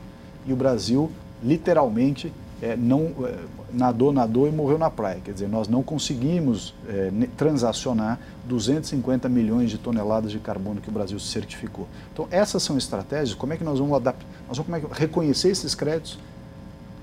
e 0.46 0.52
o 0.52 0.56
Brasil 0.56 1.10
literalmente 1.42 2.32
é, 2.62 2.76
não 2.76 3.12
é, 3.24 3.34
nadou, 3.72 4.12
nadou 4.12 4.46
e 4.46 4.50
morreu 4.50 4.78
na 4.78 4.90
praia. 4.90 5.20
Quer 5.24 5.32
dizer, 5.32 5.48
nós 5.48 5.68
não 5.68 5.82
conseguimos 5.82 6.74
é, 6.88 7.10
transacionar 7.36 8.18
250 8.46 9.28
milhões 9.28 9.70
de 9.70 9.78
toneladas 9.78 10.30
de 10.30 10.38
carbono 10.38 10.80
que 10.80 10.88
o 10.88 10.92
Brasil 10.92 11.18
certificou. 11.18 11.88
Então, 12.12 12.28
essas 12.30 12.62
são 12.62 12.76
estratégias. 12.76 13.34
Como 13.34 13.52
é 13.52 13.56
que 13.56 13.64
nós 13.64 13.78
vamos 13.78 13.96
adaptar? 13.96 14.26
Nós 14.46 14.56
vamos 14.58 14.72
como 14.72 14.76
é 14.76 14.80
que, 14.80 15.00
reconhecer 15.00 15.48
esses 15.48 15.74
créditos 15.74 16.18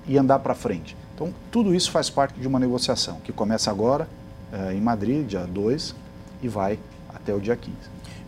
e 0.06 0.16
andar 0.16 0.38
para 0.38 0.54
frente. 0.54 0.96
Então, 1.14 1.34
tudo 1.50 1.74
isso 1.74 1.90
faz 1.90 2.08
parte 2.08 2.38
de 2.38 2.46
uma 2.46 2.58
negociação 2.60 3.18
que 3.24 3.32
começa 3.32 3.70
agora 3.70 4.08
é, 4.52 4.74
em 4.74 4.80
Madrid, 4.80 5.26
dia 5.26 5.44
2, 5.44 5.94
e 6.42 6.48
vai 6.48 6.78
até 7.08 7.34
o 7.34 7.40
dia 7.40 7.56
15. 7.56 7.76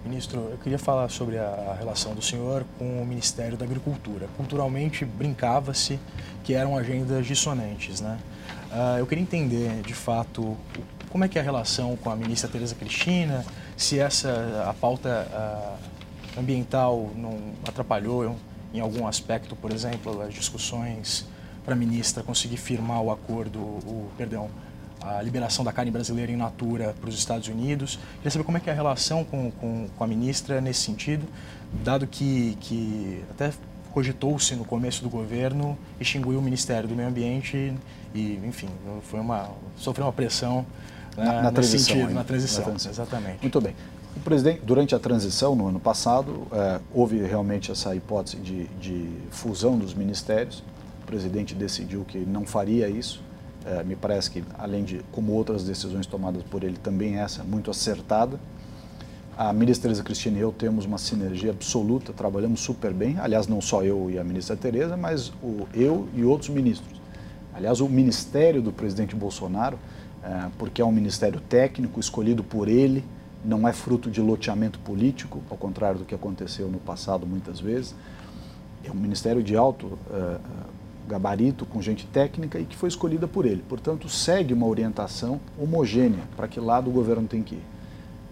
Ministro, 0.04 0.48
eu 0.50 0.58
queria 0.58 0.78
falar 0.78 1.10
sobre 1.10 1.36
a 1.36 1.76
relação 1.78 2.14
do 2.14 2.22
senhor 2.22 2.64
com 2.78 3.02
o 3.02 3.06
Ministério 3.06 3.56
da 3.56 3.66
Agricultura. 3.66 4.28
Culturalmente, 4.36 5.04
brincava-se 5.04 5.98
que 6.42 6.54
eram 6.54 6.76
agendas 6.76 7.26
dissonantes, 7.26 8.00
né? 8.00 8.18
Uh, 8.70 8.98
eu 8.98 9.06
queria 9.06 9.22
entender, 9.22 9.82
de 9.82 9.92
fato, 9.92 10.56
como 11.10 11.24
é 11.24 11.28
que 11.28 11.38
é 11.38 11.42
a 11.42 11.44
relação 11.44 11.96
com 11.96 12.08
a 12.08 12.16
ministra 12.16 12.48
Tereza 12.48 12.74
Cristina, 12.74 13.44
se 13.76 13.98
essa 13.98 14.64
a 14.66 14.72
pauta 14.72 15.28
uh, 15.30 16.40
ambiental 16.40 17.10
não 17.14 17.38
atrapalhou 17.66 18.36
em 18.72 18.80
algum 18.80 19.06
aspecto, 19.06 19.54
por 19.54 19.70
exemplo, 19.70 20.22
as 20.22 20.32
discussões 20.32 21.26
para 21.64 21.74
a 21.74 21.76
ministra 21.76 22.22
conseguir 22.22 22.56
firmar 22.56 23.02
o 23.02 23.10
acordo, 23.10 23.58
o, 23.58 24.10
perdão, 24.16 24.48
a 25.02 25.22
liberação 25.22 25.64
da 25.64 25.72
carne 25.72 25.90
brasileira 25.90 26.30
em 26.30 26.36
natura 26.36 26.94
para 27.00 27.08
os 27.08 27.16
Estados 27.16 27.48
Unidos. 27.48 27.98
Queria 28.16 28.30
saber 28.30 28.44
como 28.44 28.58
é 28.58 28.60
que 28.60 28.68
é 28.68 28.72
a 28.72 28.76
relação 28.76 29.24
com, 29.24 29.50
com, 29.50 29.88
com 29.96 30.04
a 30.04 30.06
ministra 30.06 30.60
nesse 30.60 30.80
sentido, 30.80 31.26
dado 31.82 32.06
que, 32.06 32.56
que 32.60 33.22
até 33.30 33.52
cogitou-se 33.92 34.54
no 34.54 34.64
começo 34.64 35.02
do 35.02 35.08
governo 35.08 35.76
extinguir 35.98 36.36
o 36.36 36.42
Ministério 36.42 36.88
do 36.88 36.94
Meio 36.94 37.08
Ambiente 37.08 37.72
e, 38.14 38.40
enfim, 38.44 38.68
foi 39.02 39.20
uma, 39.20 39.50
sofreu 39.76 40.06
uma 40.06 40.12
pressão 40.12 40.64
na, 41.16 41.24
né, 41.24 41.42
na 41.42 41.52
transição, 41.52 41.96
sentido, 41.96 42.14
na 42.14 42.24
transição, 42.24 42.60
na 42.60 42.66
transição, 42.66 42.92
exatamente. 42.92 43.38
Muito 43.42 43.60
bem. 43.60 43.74
O 44.16 44.20
presidente, 44.20 44.60
durante 44.64 44.94
a 44.94 44.98
transição, 44.98 45.54
no 45.54 45.68
ano 45.68 45.80
passado, 45.80 46.46
é, 46.52 46.80
houve 46.92 47.22
realmente 47.22 47.70
essa 47.70 47.94
hipótese 47.94 48.36
de, 48.38 48.64
de 48.80 49.08
fusão 49.30 49.78
dos 49.78 49.94
ministérios. 49.94 50.62
O 51.02 51.06
presidente 51.06 51.54
decidiu 51.54 52.04
que 52.04 52.18
não 52.18 52.44
faria 52.44 52.88
isso 52.88 53.22
é, 53.64 53.82
me 53.82 53.94
parece 53.94 54.30
que, 54.30 54.44
além 54.58 54.84
de, 54.84 55.00
como 55.12 55.32
outras 55.32 55.64
decisões 55.64 56.06
tomadas 56.06 56.42
por 56.42 56.64
ele, 56.64 56.76
também 56.76 57.16
essa 57.16 57.44
muito 57.44 57.70
acertada. 57.70 58.38
A 59.36 59.52
ministra 59.52 59.84
Tereza 59.84 60.02
Cristina 60.02 60.38
e 60.38 60.40
eu 60.40 60.52
temos 60.52 60.84
uma 60.84 60.98
sinergia 60.98 61.50
absoluta, 61.50 62.12
trabalhamos 62.12 62.60
super 62.60 62.92
bem. 62.92 63.18
Aliás, 63.18 63.46
não 63.46 63.60
só 63.60 63.82
eu 63.82 64.10
e 64.10 64.18
a 64.18 64.24
ministra 64.24 64.56
Tereza, 64.56 64.96
mas 64.96 65.28
o, 65.42 65.66
eu 65.74 66.08
e 66.14 66.24
outros 66.24 66.50
ministros. 66.50 67.00
Aliás, 67.54 67.80
o 67.80 67.88
ministério 67.88 68.62
do 68.62 68.72
presidente 68.72 69.14
Bolsonaro, 69.14 69.78
é, 70.22 70.48
porque 70.58 70.82
é 70.82 70.84
um 70.84 70.92
ministério 70.92 71.40
técnico 71.40 72.00
escolhido 72.00 72.42
por 72.42 72.68
ele, 72.68 73.04
não 73.44 73.66
é 73.66 73.72
fruto 73.72 74.10
de 74.10 74.20
loteamento 74.20 74.78
político, 74.80 75.40
ao 75.50 75.56
contrário 75.56 76.00
do 76.00 76.04
que 76.04 76.14
aconteceu 76.14 76.68
no 76.68 76.78
passado 76.78 77.26
muitas 77.26 77.60
vezes. 77.60 77.94
É 78.84 78.90
um 78.90 78.94
ministério 78.94 79.42
de 79.42 79.56
alto 79.56 79.98
é, 80.10 80.36
gabarito, 81.08 81.66
com 81.66 81.82
gente 81.82 82.06
técnica 82.06 82.58
e 82.58 82.64
que 82.64 82.76
foi 82.76 82.88
escolhida 82.88 83.26
por 83.26 83.46
ele. 83.46 83.62
Portanto, 83.68 84.08
segue 84.08 84.54
uma 84.54 84.66
orientação 84.66 85.40
homogênea 85.58 86.22
para 86.36 86.46
que 86.46 86.60
lado 86.60 86.88
o 86.88 86.92
governo 86.92 87.26
tem 87.26 87.42
que 87.42 87.56
ir. 87.56 87.62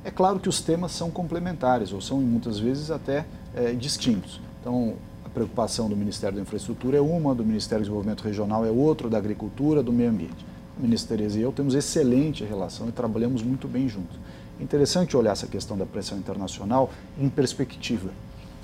É 0.04 0.10
claro 0.10 0.38
que 0.38 0.48
os 0.48 0.60
temas 0.60 0.92
são 0.92 1.10
complementares, 1.10 1.92
ou 1.92 2.00
são 2.00 2.20
muitas 2.20 2.58
vezes 2.58 2.90
até 2.90 3.26
é, 3.54 3.72
distintos. 3.72 4.40
Então, 4.60 4.94
a 5.24 5.28
preocupação 5.28 5.88
do 5.88 5.96
Ministério 5.96 6.36
da 6.36 6.42
Infraestrutura 6.42 6.96
é 6.96 7.00
uma, 7.00 7.34
do 7.34 7.44
Ministério 7.44 7.82
do 7.82 7.86
Desenvolvimento 7.86 8.22
Regional 8.22 8.64
é 8.64 8.70
outra, 8.70 9.08
da 9.08 9.18
Agricultura, 9.18 9.82
do 9.82 9.92
Meio 9.92 10.10
Ambiente. 10.10 10.46
O 10.78 10.82
Ministro 10.82 11.16
Tereza 11.16 11.38
e 11.38 11.42
eu 11.42 11.52
temos 11.52 11.74
excelente 11.74 12.44
relação 12.44 12.88
e 12.88 12.92
trabalhamos 12.92 13.42
muito 13.42 13.66
bem 13.66 13.88
juntos. 13.88 14.16
É 14.58 14.62
interessante 14.62 15.16
olhar 15.16 15.32
essa 15.32 15.46
questão 15.46 15.76
da 15.76 15.84
pressão 15.84 16.16
internacional 16.16 16.90
em 17.18 17.28
perspectiva. 17.28 18.10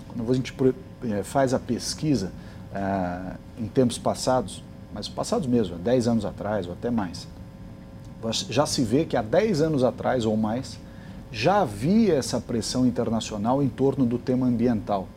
Quando 0.09 0.31
a 0.31 0.35
gente 0.35 0.55
é, 1.11 1.23
faz 1.23 1.53
a 1.53 1.59
pesquisa, 1.59 2.33
ah, 2.75 3.37
em 3.59 3.67
tempos 3.67 3.99
passados, 3.99 4.63
mas 4.93 5.09
passados 5.09 5.47
mesmo, 5.47 5.77
10 5.77 6.09
anos 6.09 6.25
atrás 6.25 6.67
ou 6.67 6.73
até 6.73 6.91
mais, 6.91 7.29
já 8.49 8.65
se 8.65 8.83
vê 8.83 9.05
que 9.05 9.17
há 9.17 9.23
10 9.23 9.61
anos 9.61 9.85
atrás 9.85 10.25
ou 10.25 10.37
mais 10.37 10.79
já 11.31 11.63
havia 11.63 12.15
essa 12.15 12.41
pressão 12.41 12.87
internacional 12.87 13.63
em 13.63 13.69
torno 13.69 14.07
do 14.07 14.19
tema 14.19 14.47
ambiental 14.47 15.09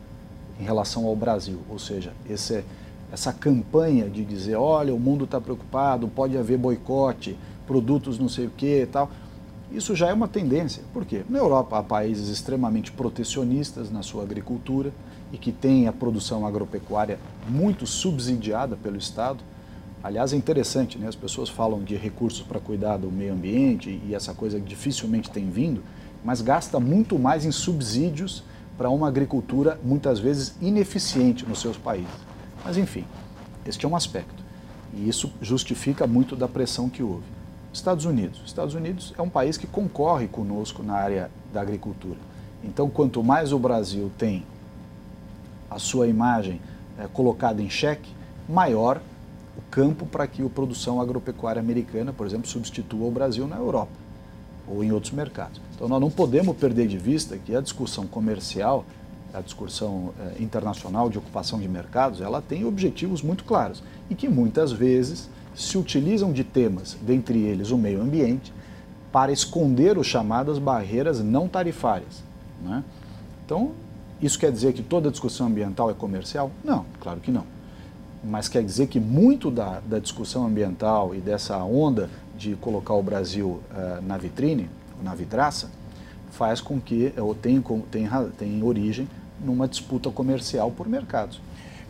em 0.60 0.64
relação 0.64 1.06
ao 1.06 1.14
Brasil, 1.14 1.60
ou 1.70 1.78
seja, 1.78 2.12
esse, 2.28 2.64
essa 3.12 3.32
campanha 3.32 4.10
de 4.10 4.24
dizer, 4.24 4.56
olha, 4.56 4.92
o 4.92 4.98
mundo 4.98 5.24
está 5.24 5.40
preocupado, 5.40 6.08
pode 6.08 6.36
haver 6.36 6.58
boicote, 6.58 7.38
produtos 7.66 8.18
não 8.18 8.28
sei 8.28 8.46
o 8.46 8.50
que 8.50 8.82
e 8.82 8.86
tal. 8.86 9.10
Isso 9.70 9.94
já 9.94 10.08
é 10.08 10.12
uma 10.12 10.26
tendência. 10.26 10.82
Por 10.92 11.04
quê? 11.04 11.22
Na 11.28 11.38
Europa 11.38 11.78
há 11.78 11.82
países 11.82 12.28
extremamente 12.28 12.90
protecionistas 12.90 13.90
na 13.90 14.02
sua 14.02 14.22
agricultura, 14.22 14.90
e 15.32 15.38
que 15.38 15.52
tem 15.52 15.86
a 15.86 15.92
produção 15.92 16.46
agropecuária 16.46 17.18
muito 17.48 17.86
subsidiada 17.86 18.76
pelo 18.76 18.96
Estado. 18.96 19.38
Aliás, 20.02 20.32
é 20.32 20.36
interessante, 20.36 20.98
né? 20.98 21.08
as 21.08 21.16
pessoas 21.16 21.48
falam 21.48 21.82
de 21.82 21.96
recursos 21.96 22.42
para 22.42 22.60
cuidar 22.60 22.96
do 22.96 23.10
meio 23.10 23.32
ambiente 23.32 24.00
e 24.06 24.14
essa 24.14 24.32
coisa 24.32 24.60
dificilmente 24.60 25.30
tem 25.30 25.50
vindo, 25.50 25.82
mas 26.24 26.40
gasta 26.40 26.78
muito 26.78 27.18
mais 27.18 27.44
em 27.44 27.52
subsídios 27.52 28.42
para 28.76 28.90
uma 28.90 29.08
agricultura 29.08 29.78
muitas 29.82 30.18
vezes 30.20 30.54
ineficiente 30.60 31.44
nos 31.44 31.60
seus 31.60 31.76
países. 31.76 32.08
Mas 32.64 32.76
enfim, 32.76 33.04
este 33.66 33.84
é 33.84 33.88
um 33.88 33.96
aspecto. 33.96 34.42
E 34.94 35.08
isso 35.08 35.30
justifica 35.42 36.06
muito 36.06 36.36
da 36.36 36.48
pressão 36.48 36.88
que 36.88 37.02
houve. 37.02 37.24
Estados 37.72 38.04
Unidos. 38.04 38.40
Estados 38.46 38.74
Unidos 38.74 39.12
é 39.18 39.22
um 39.22 39.28
país 39.28 39.56
que 39.56 39.66
concorre 39.66 40.26
conosco 40.26 40.82
na 40.82 40.94
área 40.94 41.30
da 41.52 41.60
agricultura. 41.60 42.18
Então, 42.64 42.88
quanto 42.88 43.22
mais 43.22 43.52
o 43.52 43.58
Brasil 43.58 44.10
tem 44.16 44.44
a 45.70 45.78
sua 45.78 46.06
imagem 46.06 46.60
é, 46.98 47.06
colocada 47.06 47.62
em 47.62 47.70
xeque, 47.70 48.10
maior 48.48 49.00
o 49.56 49.62
campo 49.70 50.06
para 50.06 50.26
que 50.26 50.42
a 50.42 50.48
produção 50.48 51.00
agropecuária 51.00 51.60
americana, 51.60 52.12
por 52.12 52.26
exemplo, 52.26 52.48
substitua 52.48 53.06
o 53.06 53.10
Brasil 53.10 53.46
na 53.46 53.56
Europa 53.56 53.92
ou 54.66 54.84
em 54.84 54.92
outros 54.92 55.12
mercados. 55.12 55.60
Então, 55.74 55.88
nós 55.88 56.00
não 56.00 56.10
podemos 56.10 56.56
perder 56.56 56.86
de 56.86 56.98
vista 56.98 57.38
que 57.38 57.54
a 57.54 57.60
discussão 57.60 58.06
comercial, 58.06 58.84
a 59.32 59.40
discussão 59.40 60.12
é, 60.20 60.42
internacional 60.42 61.08
de 61.08 61.18
ocupação 61.18 61.58
de 61.58 61.68
mercados, 61.68 62.20
ela 62.20 62.40
tem 62.40 62.64
objetivos 62.64 63.22
muito 63.22 63.44
claros 63.44 63.82
e 64.10 64.14
que 64.14 64.28
muitas 64.28 64.72
vezes 64.72 65.28
se 65.54 65.76
utilizam 65.76 66.32
de 66.32 66.44
temas, 66.44 66.96
dentre 67.02 67.38
eles 67.40 67.70
o 67.70 67.78
meio 67.78 68.00
ambiente, 68.00 68.52
para 69.10 69.32
esconder 69.32 69.98
os 69.98 70.06
chamadas 70.06 70.58
barreiras 70.58 71.20
não 71.20 71.48
tarifárias. 71.48 72.22
Né? 72.62 72.84
Então, 73.44 73.72
isso 74.20 74.38
quer 74.38 74.50
dizer 74.50 74.72
que 74.72 74.82
toda 74.82 75.10
discussão 75.10 75.46
ambiental 75.46 75.90
é 75.90 75.94
comercial? 75.94 76.50
Não, 76.64 76.84
claro 77.00 77.20
que 77.20 77.30
não. 77.30 77.44
Mas 78.24 78.48
quer 78.48 78.64
dizer 78.64 78.88
que 78.88 78.98
muito 78.98 79.50
da, 79.50 79.80
da 79.80 79.98
discussão 79.98 80.44
ambiental 80.44 81.14
e 81.14 81.18
dessa 81.18 81.56
onda 81.58 82.10
de 82.36 82.56
colocar 82.56 82.94
o 82.94 83.02
Brasil 83.02 83.60
uh, 83.70 84.02
na 84.02 84.16
vitrine, 84.18 84.68
na 85.02 85.14
vidraça, 85.14 85.70
faz 86.32 86.60
com 86.60 86.80
que, 86.80 87.12
ou 87.16 87.34
tem, 87.34 87.62
tem, 87.90 88.08
tem 88.36 88.62
origem 88.62 89.08
numa 89.40 89.68
disputa 89.68 90.10
comercial 90.10 90.70
por 90.70 90.88
mercados. 90.88 91.40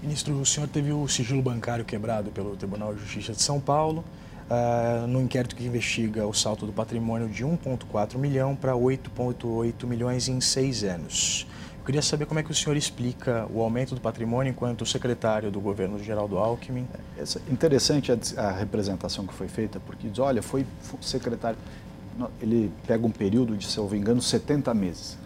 Ministro, 0.03 0.39
o 0.39 0.47
senhor 0.47 0.69
teve 0.69 0.93
o 0.93 1.09
sigilo 1.09 1.43
bancário 1.43 1.85
quebrado 1.85 2.31
pelo 2.31 2.57
Tribunal 2.57 2.95
de 2.95 3.01
Justiça 3.01 3.33
de 3.33 3.43
São 3.43 3.59
Paulo, 3.59 4.05
uh, 4.49 5.07
no 5.07 5.21
inquérito 5.21 5.57
que 5.57 5.65
investiga 5.65 6.27
o 6.27 6.35
salto 6.35 6.67
do 6.67 6.73
patrimônio 6.73 7.29
de 7.29 7.45
1,4 7.45 8.17
milhão 8.17 8.55
para 8.55 8.75
8,8 8.75 9.87
milhões 9.87 10.29
em 10.29 10.41
seis 10.41 10.85
anos. 10.85 11.47
Queria 11.89 12.03
saber 12.03 12.27
como 12.27 12.39
é 12.39 12.43
que 12.43 12.51
o 12.51 12.55
senhor 12.55 12.77
explica 12.77 13.47
o 13.51 13.63
aumento 13.63 13.95
do 13.95 14.01
patrimônio 14.03 14.51
enquanto 14.51 14.85
secretário 14.85 15.51
do 15.51 15.59
governo 15.59 15.99
Geraldo 15.99 16.37
Alckmin. 16.37 16.87
É 17.17 17.25
interessante 17.51 18.13
a, 18.13 18.43
a 18.43 18.53
representação 18.53 19.27
que 19.27 19.33
foi 19.33 19.49
feita, 19.49 19.81
porque 19.81 20.07
diz, 20.07 20.19
olha, 20.19 20.43
foi 20.43 20.67
secretário, 21.01 21.57
ele 22.43 22.71
pega 22.87 23.07
um 23.07 23.11
período 23.11 23.57
de, 23.57 23.67
se 23.67 23.79
eu 23.79 23.85
não 23.85 23.91
me 23.91 23.97
engano, 23.97 24.21
70 24.21 24.75
meses. 24.75 25.17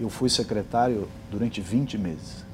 Eu 0.00 0.10
fui 0.10 0.28
secretário 0.28 1.08
durante 1.30 1.60
20 1.60 1.96
meses 1.96 2.44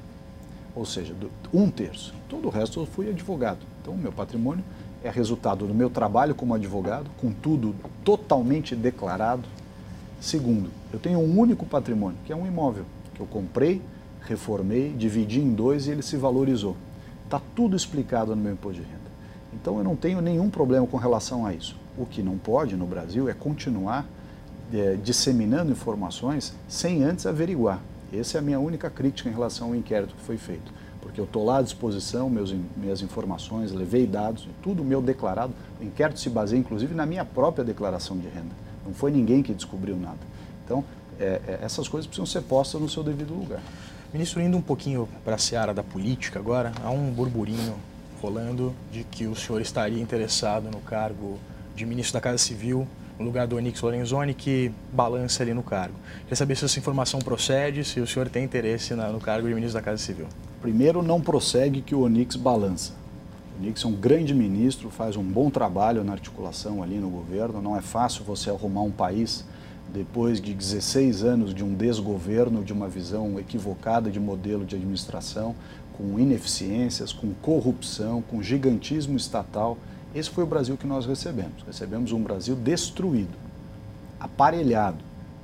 ou 0.75 0.85
seja, 0.85 1.15
um 1.51 1.67
terço. 1.71 2.13
Todo 2.29 2.45
o 2.47 2.51
resto 2.51 2.79
eu 2.79 2.85
fui 2.85 3.09
advogado. 3.09 3.65
Então, 3.81 3.95
o 3.95 3.97
meu 3.97 4.11
patrimônio 4.11 4.63
é 5.03 5.09
resultado 5.09 5.65
do 5.65 5.73
meu 5.73 5.89
trabalho 5.89 6.35
como 6.35 6.53
advogado, 6.53 7.09
com 7.17 7.31
tudo 7.31 7.73
totalmente 8.03 8.75
declarado. 8.75 9.49
Segundo, 10.21 10.69
eu 10.93 10.99
tenho 10.99 11.17
um 11.17 11.39
único 11.39 11.65
patrimônio, 11.65 12.19
que 12.23 12.31
é 12.31 12.35
um 12.35 12.45
imóvel, 12.45 12.85
que 13.15 13.21
eu 13.21 13.25
comprei, 13.25 13.81
reformei, 14.21 14.93
dividi 14.93 15.39
em 15.39 15.53
dois 15.53 15.87
e 15.87 15.91
ele 15.91 16.01
se 16.01 16.17
valorizou. 16.17 16.75
Está 17.23 17.41
tudo 17.55 17.75
explicado 17.75 18.35
no 18.35 18.41
meu 18.41 18.53
imposto 18.53 18.81
de 18.81 18.87
renda. 18.87 19.05
Então, 19.53 19.77
eu 19.77 19.83
não 19.83 19.95
tenho 19.95 20.21
nenhum 20.21 20.49
problema 20.49 20.85
com 20.85 20.97
relação 20.97 21.45
a 21.45 21.53
isso. 21.53 21.75
O 21.97 22.05
que 22.05 22.21
não 22.21 22.37
pode 22.37 22.75
no 22.75 22.85
Brasil 22.85 23.29
é 23.29 23.33
continuar 23.33 24.05
é, 24.73 24.97
disseminando 25.01 25.71
informações 25.71 26.53
sem 26.67 27.03
antes 27.03 27.25
averiguar. 27.25 27.79
Essa 28.13 28.37
é 28.37 28.39
a 28.39 28.41
minha 28.41 28.59
única 28.59 28.89
crítica 28.89 29.29
em 29.29 29.31
relação 29.31 29.69
ao 29.69 29.75
inquérito 29.75 30.13
que 30.15 30.21
foi 30.21 30.37
feito. 30.37 30.71
Porque 31.01 31.19
eu 31.21 31.25
estou 31.25 31.45
lá 31.45 31.59
à 31.59 31.61
disposição, 31.61 32.29
meus, 32.29 32.53
minhas 32.75 33.01
informações, 33.01 33.71
levei 33.71 34.05
dados, 34.07 34.47
tudo 34.61 34.83
meu 34.83 35.01
declarado. 35.01 35.53
O 35.79 35.83
inquérito 35.83 36.19
se 36.19 36.29
baseia, 36.29 36.59
inclusive, 36.59 36.93
na 36.93 37.05
minha 37.05 37.23
própria 37.23 37.63
declaração 37.63 38.17
de 38.17 38.27
renda. 38.27 38.55
Não 38.85 38.93
foi 38.93 39.11
ninguém 39.11 39.41
que 39.41 39.53
descobriu 39.53 39.95
nada. 39.95 40.17
Então, 40.63 40.83
é, 41.19 41.41
é, 41.47 41.59
essas 41.61 41.87
coisas 41.87 42.07
precisam 42.07 42.25
ser 42.25 42.41
postas 42.41 42.81
no 42.81 42.89
seu 42.89 43.03
devido 43.03 43.33
lugar. 43.33 43.61
Ministro, 44.13 44.41
indo 44.41 44.57
um 44.57 44.61
pouquinho 44.61 45.09
para 45.23 45.35
a 45.35 45.37
seara 45.37 45.73
da 45.73 45.83
política 45.83 46.39
agora, 46.39 46.71
há 46.83 46.89
um 46.89 47.11
burburinho 47.11 47.75
rolando 48.21 48.73
de 48.91 49.03
que 49.03 49.27
o 49.27 49.35
senhor 49.35 49.61
estaria 49.61 50.01
interessado 50.01 50.69
no 50.71 50.79
cargo 50.79 51.37
de 51.75 51.85
ministro 51.85 52.13
da 52.13 52.21
Casa 52.21 52.37
Civil 52.37 52.87
no 53.17 53.25
lugar 53.25 53.47
do 53.47 53.55
Onix 53.55 53.81
Lorenzoni, 53.81 54.33
que 54.33 54.71
balança 54.91 55.41
ali 55.41 55.53
no 55.53 55.63
cargo. 55.63 55.95
Queria 56.23 56.35
saber 56.35 56.55
se 56.55 56.65
essa 56.65 56.77
informação 56.77 57.19
procede, 57.19 57.83
se 57.83 57.99
o 57.99 58.07
senhor 58.07 58.29
tem 58.29 58.43
interesse 58.43 58.93
na, 58.93 59.09
no 59.09 59.19
cargo 59.19 59.47
de 59.47 59.53
ministro 59.53 59.79
da 59.79 59.85
Casa 59.85 59.97
Civil. 59.97 60.27
Primeiro, 60.61 61.01
não 61.01 61.21
prossegue 61.21 61.81
que 61.81 61.95
o 61.95 62.01
Onix 62.01 62.35
balança. 62.35 62.93
O 63.57 63.61
Onix 63.61 63.83
é 63.83 63.87
um 63.87 63.93
grande 63.93 64.33
ministro, 64.33 64.89
faz 64.89 65.15
um 65.15 65.23
bom 65.23 65.49
trabalho 65.49 66.03
na 66.03 66.11
articulação 66.11 66.83
ali 66.83 66.95
no 66.95 67.09
governo. 67.09 67.61
Não 67.61 67.77
é 67.77 67.81
fácil 67.81 68.25
você 68.25 68.49
arrumar 68.49 68.81
um 68.81 68.91
país 68.91 69.45
depois 69.93 70.41
de 70.41 70.53
16 70.53 71.23
anos 71.23 71.53
de 71.53 71.63
um 71.63 71.73
desgoverno, 71.73 72.63
de 72.63 72.73
uma 72.73 72.87
visão 72.87 73.39
equivocada 73.39 74.09
de 74.09 74.19
modelo 74.19 74.65
de 74.65 74.75
administração, 74.75 75.55
com 75.97 76.19
ineficiências, 76.19 77.13
com 77.13 77.33
corrupção, 77.41 78.21
com 78.21 78.41
gigantismo 78.41 79.15
estatal. 79.15 79.77
Esse 80.13 80.29
foi 80.29 80.43
o 80.43 80.47
Brasil 80.47 80.75
que 80.77 80.87
nós 80.87 81.05
recebemos. 81.05 81.63
Recebemos 81.65 82.11
um 82.11 82.21
Brasil 82.21 82.55
destruído, 82.55 83.37
aparelhado, 84.19 84.97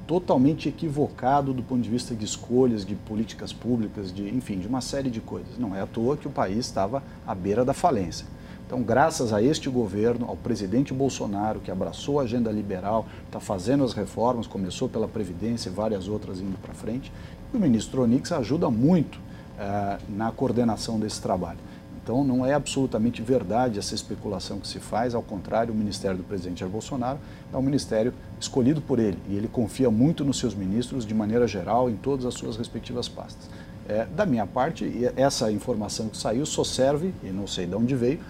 totalmente 0.06 0.68
equivocado 0.68 1.54
do 1.54 1.64
ponto 1.64 1.82
de 1.82 1.90
vista 1.90 2.14
de 2.14 2.26
escolhas, 2.26 2.86
de 2.86 2.96
políticas 2.96 3.54
públicas, 3.54 4.14
de, 4.14 4.28
enfim, 4.28 4.60
de 4.60 4.68
uma 4.68 4.82
série 4.82 5.10
de 5.10 5.22
coisas. 5.22 5.58
Não 5.58 5.76
é 5.76 5.82
à 5.82 5.88
toa 5.88 6.18
que 6.18 6.28
o 6.28 6.32
país 6.32 6.58
estava 6.58 7.02
à 7.26 7.34
beira 7.34 7.64
da 7.64 7.74
falência. 7.74 8.26
Então, 8.72 8.82
graças 8.82 9.34
a 9.34 9.44
este 9.44 9.70
governo, 9.70 10.28
ao 10.30 10.38
presidente 10.38 10.94
Bolsonaro, 10.94 11.60
que 11.60 11.70
abraçou 11.70 12.22
a 12.22 12.24
agenda 12.24 12.50
liberal, 12.50 13.06
está 13.26 13.38
fazendo 13.38 13.84
as 13.84 13.92
reformas, 13.92 14.48
começou 14.48 14.88
pela 14.88 15.10
Previdência 15.10 15.68
e 15.68 15.74
várias 15.74 16.08
outras 16.08 16.40
indo 16.40 16.58
para 16.58 16.74
frente, 16.74 17.12
o 17.54 17.60
ministro 17.60 18.02
Onix 18.02 18.32
ajuda 18.32 18.70
muito 18.70 19.18
uh, 19.18 20.02
na 20.08 20.32
coordenação 20.32 20.98
desse 20.98 21.22
trabalho. 21.22 21.58
Então, 22.02 22.24
não 22.24 22.46
é 22.46 22.54
absolutamente 22.54 23.22
verdade 23.22 23.78
essa 23.78 23.94
especulação 23.94 24.58
que 24.58 24.70
se 24.70 24.80
faz, 24.80 25.14
ao 25.14 25.22
contrário, 25.22 25.74
o 25.74 25.78
ministério 25.78 26.16
do 26.16 26.24
presidente 26.24 26.62
Jair 26.62 26.72
Bolsonaro 26.72 27.20
é 27.54 27.58
um 27.58 27.62
ministério 27.62 28.14
escolhido 28.40 28.80
por 28.80 29.00
ele 29.00 29.18
e 29.28 29.36
ele 29.36 29.50
confia 29.50 29.92
muito 29.92 30.24
nos 30.24 30.40
seus 30.40 30.56
ministros, 30.56 31.06
de 31.06 31.14
maneira 31.14 31.46
geral, 31.46 31.90
em 31.90 31.98
todas 31.98 32.26
as 32.26 32.36
suas 32.36 32.56
respectivas 32.56 33.10
pastas. 33.10 33.50
É, 33.90 34.06
da 34.06 34.26
minha 34.26 34.48
parte, 34.48 34.90
essa 35.18 35.52
informação 35.52 36.08
que 36.08 36.16
saiu 36.16 36.46
só 36.46 36.64
serve, 36.64 37.14
e 37.22 37.32
não 37.32 37.46
sei 37.46 37.68
de 37.68 37.76
onde 37.76 37.94
veio, 37.96 38.22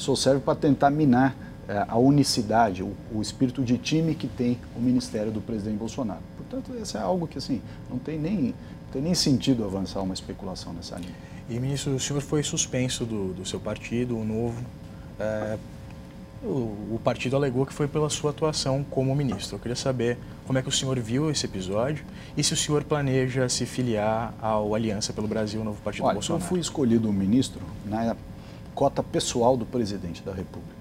só 0.00 0.16
serve 0.16 0.40
para 0.40 0.54
tentar 0.54 0.90
minar 0.90 1.36
é, 1.68 1.84
a 1.86 1.98
unicidade, 1.98 2.82
o, 2.82 2.92
o, 3.12 3.22
espírito 3.22 3.62
de 3.62 3.78
time 3.78 4.14
que 4.14 4.26
tem 4.26 4.58
o 4.76 4.80
ministério 4.80 5.30
do 5.30 5.40
presidente 5.40 5.76
Bolsonaro. 5.76 6.20
Portanto, 6.36 6.72
isso 6.80 6.96
é 6.96 7.00
algo 7.00 7.28
que 7.28 7.38
assim, 7.38 7.60
não 7.88 7.98
tem 7.98 8.18
nem, 8.18 8.36
não 8.36 8.92
tem 8.92 9.02
nem 9.02 9.14
sentido 9.14 9.64
avançar 9.64 10.00
uma 10.00 10.14
especulação 10.14 10.72
nessa 10.72 10.96
linha. 10.96 11.14
E, 11.48 11.60
ministro, 11.60 11.94
o 11.94 12.00
senhor 12.00 12.20
foi 12.22 12.42
suspenso 12.42 13.04
do, 13.04 13.34
do 13.34 13.44
seu 13.44 13.60
partido, 13.60 14.16
o 14.16 14.24
novo. 14.24 14.60
É, 15.18 15.58
o, 16.42 16.94
o, 16.94 17.00
partido 17.04 17.36
alegou 17.36 17.66
que 17.66 17.72
foi 17.72 17.86
pela 17.86 18.08
sua 18.08 18.30
atuação 18.30 18.84
como 18.90 19.14
ministro. 19.14 19.56
Eu 19.56 19.60
queria 19.60 19.76
saber 19.76 20.16
como 20.46 20.58
é 20.58 20.62
que 20.62 20.68
o 20.68 20.72
senhor 20.72 20.98
viu 20.98 21.30
esse 21.30 21.44
episódio 21.44 22.04
e 22.36 22.42
se 22.42 22.54
o 22.54 22.56
senhor 22.56 22.82
planeja 22.82 23.48
se 23.48 23.66
filiar 23.66 24.32
ao 24.40 24.74
Aliança 24.74 25.12
pelo 25.12 25.28
Brasil, 25.28 25.60
o 25.60 25.64
novo 25.64 25.80
partido 25.82 26.04
Olha, 26.06 26.14
Bolsonaro. 26.14 26.42
Eu 26.42 26.48
fui 26.48 26.58
escolhido 26.58 27.12
ministro 27.12 27.60
na 27.84 28.16
cota 28.74 29.02
pessoal 29.02 29.56
do 29.56 29.66
presidente 29.66 30.22
da 30.22 30.32
República. 30.32 30.80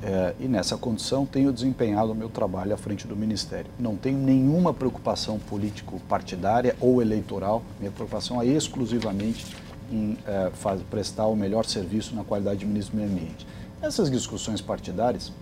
É, 0.00 0.34
e 0.38 0.46
nessa 0.46 0.76
condição 0.76 1.26
tenho 1.26 1.52
desempenhado 1.52 2.12
o 2.12 2.14
meu 2.14 2.28
trabalho 2.28 2.72
à 2.72 2.76
frente 2.76 3.06
do 3.06 3.16
Ministério. 3.16 3.70
Não 3.78 3.96
tenho 3.96 4.16
nenhuma 4.16 4.72
preocupação 4.72 5.38
político-partidária 5.40 6.76
ou 6.80 7.02
eleitoral, 7.02 7.62
minha 7.80 7.90
preocupação 7.90 8.40
é 8.40 8.46
exclusivamente 8.46 9.44
em 9.90 10.16
é, 10.26 10.50
faz, 10.54 10.80
prestar 10.82 11.26
o 11.26 11.34
melhor 11.34 11.64
serviço 11.64 12.14
na 12.14 12.22
qualidade 12.22 12.60
de 12.60 12.66
ministro 12.66 12.96
do 12.96 13.00
Meio 13.00 13.10
Ambiente. 13.10 13.46
Essas 13.82 14.10
discussões 14.10 14.60
partidárias, 14.60 15.32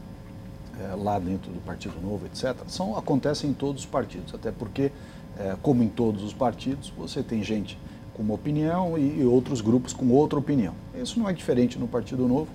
é, 0.81 0.95
lá 0.95 1.19
dentro 1.19 1.51
do 1.53 1.61
Partido 1.61 2.01
Novo, 2.01 2.27
etc., 2.27 2.57
são, 2.69 2.97
acontecem 2.97 3.51
em 3.51 3.55
todos 3.55 3.83
os 3.83 3.87
partidos, 3.87 4.35
até 4.35 4.51
porque, 4.51 4.91
é, 5.39 5.57
como 5.61 5.83
em 5.83 5.89
todos 5.89 6.23
os 6.23 6.33
partidos, 6.33 6.93
você 6.97 7.23
tem 7.23 7.43
gente 7.43 7.79
com 8.17 8.23
uma 8.23 8.35
opinião 8.35 8.97
e, 8.97 9.23
outros 9.25 9.61
grupos 9.61 9.93
com 9.93 10.09
outra 10.09 10.39
opinião. 10.39 10.73
Isso 10.95 11.19
não 11.19 11.29
é 11.29 11.33
diferente 11.33 11.79
no 11.79 11.87
Partido 11.87 12.27
Novo. 12.27 12.49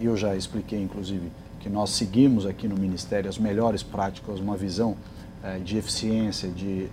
eu 0.00 0.16
já 0.16 0.36
expliquei, 0.36 0.80
inclusive, 0.80 1.30
que 1.58 1.68
nós 1.68 1.90
seguimos 1.90 2.46
aqui 2.46 2.68
no 2.68 2.76
Ministério 2.76 3.28
as 3.28 3.36
melhores 3.36 3.82
práticas, 3.82 4.38
uma 4.38 4.56
visão 4.56 4.96
de 5.64 5.76
eficiência, 5.76 6.48
de, 6.48 6.86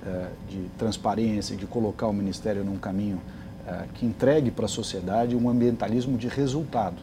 de 0.49 0.69
transparência, 0.77 1.55
de 1.55 1.67
colocar 1.67 2.07
o 2.07 2.13
Ministério 2.13 2.63
num 2.63 2.77
caminho 2.77 3.21
é, 3.67 3.83
que 3.95 4.05
entregue 4.05 4.49
para 4.49 4.63
a 4.63 4.69
sociedade 4.69 5.35
um 5.35 5.49
ambientalismo 5.49 6.17
de 6.17 6.29
resultado. 6.29 6.95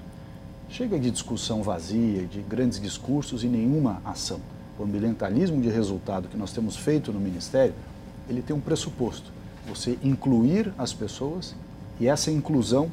Chega 0.70 0.98
de 0.98 1.10
discussão 1.10 1.62
vazia, 1.62 2.24
de 2.24 2.40
grandes 2.40 2.80
discursos 2.80 3.44
e 3.44 3.46
nenhuma 3.46 4.00
ação. 4.02 4.40
O 4.78 4.82
ambientalismo 4.82 5.60
de 5.60 5.68
resultado 5.68 6.26
que 6.26 6.38
nós 6.38 6.54
temos 6.54 6.74
feito 6.74 7.12
no 7.12 7.20
Ministério, 7.20 7.74
ele 8.30 8.40
tem 8.40 8.56
um 8.56 8.60
pressuposto. 8.60 9.30
Você 9.66 9.98
incluir 10.02 10.72
as 10.78 10.92
pessoas 10.92 11.54
e 11.98 12.06
essa 12.06 12.30
inclusão 12.30 12.90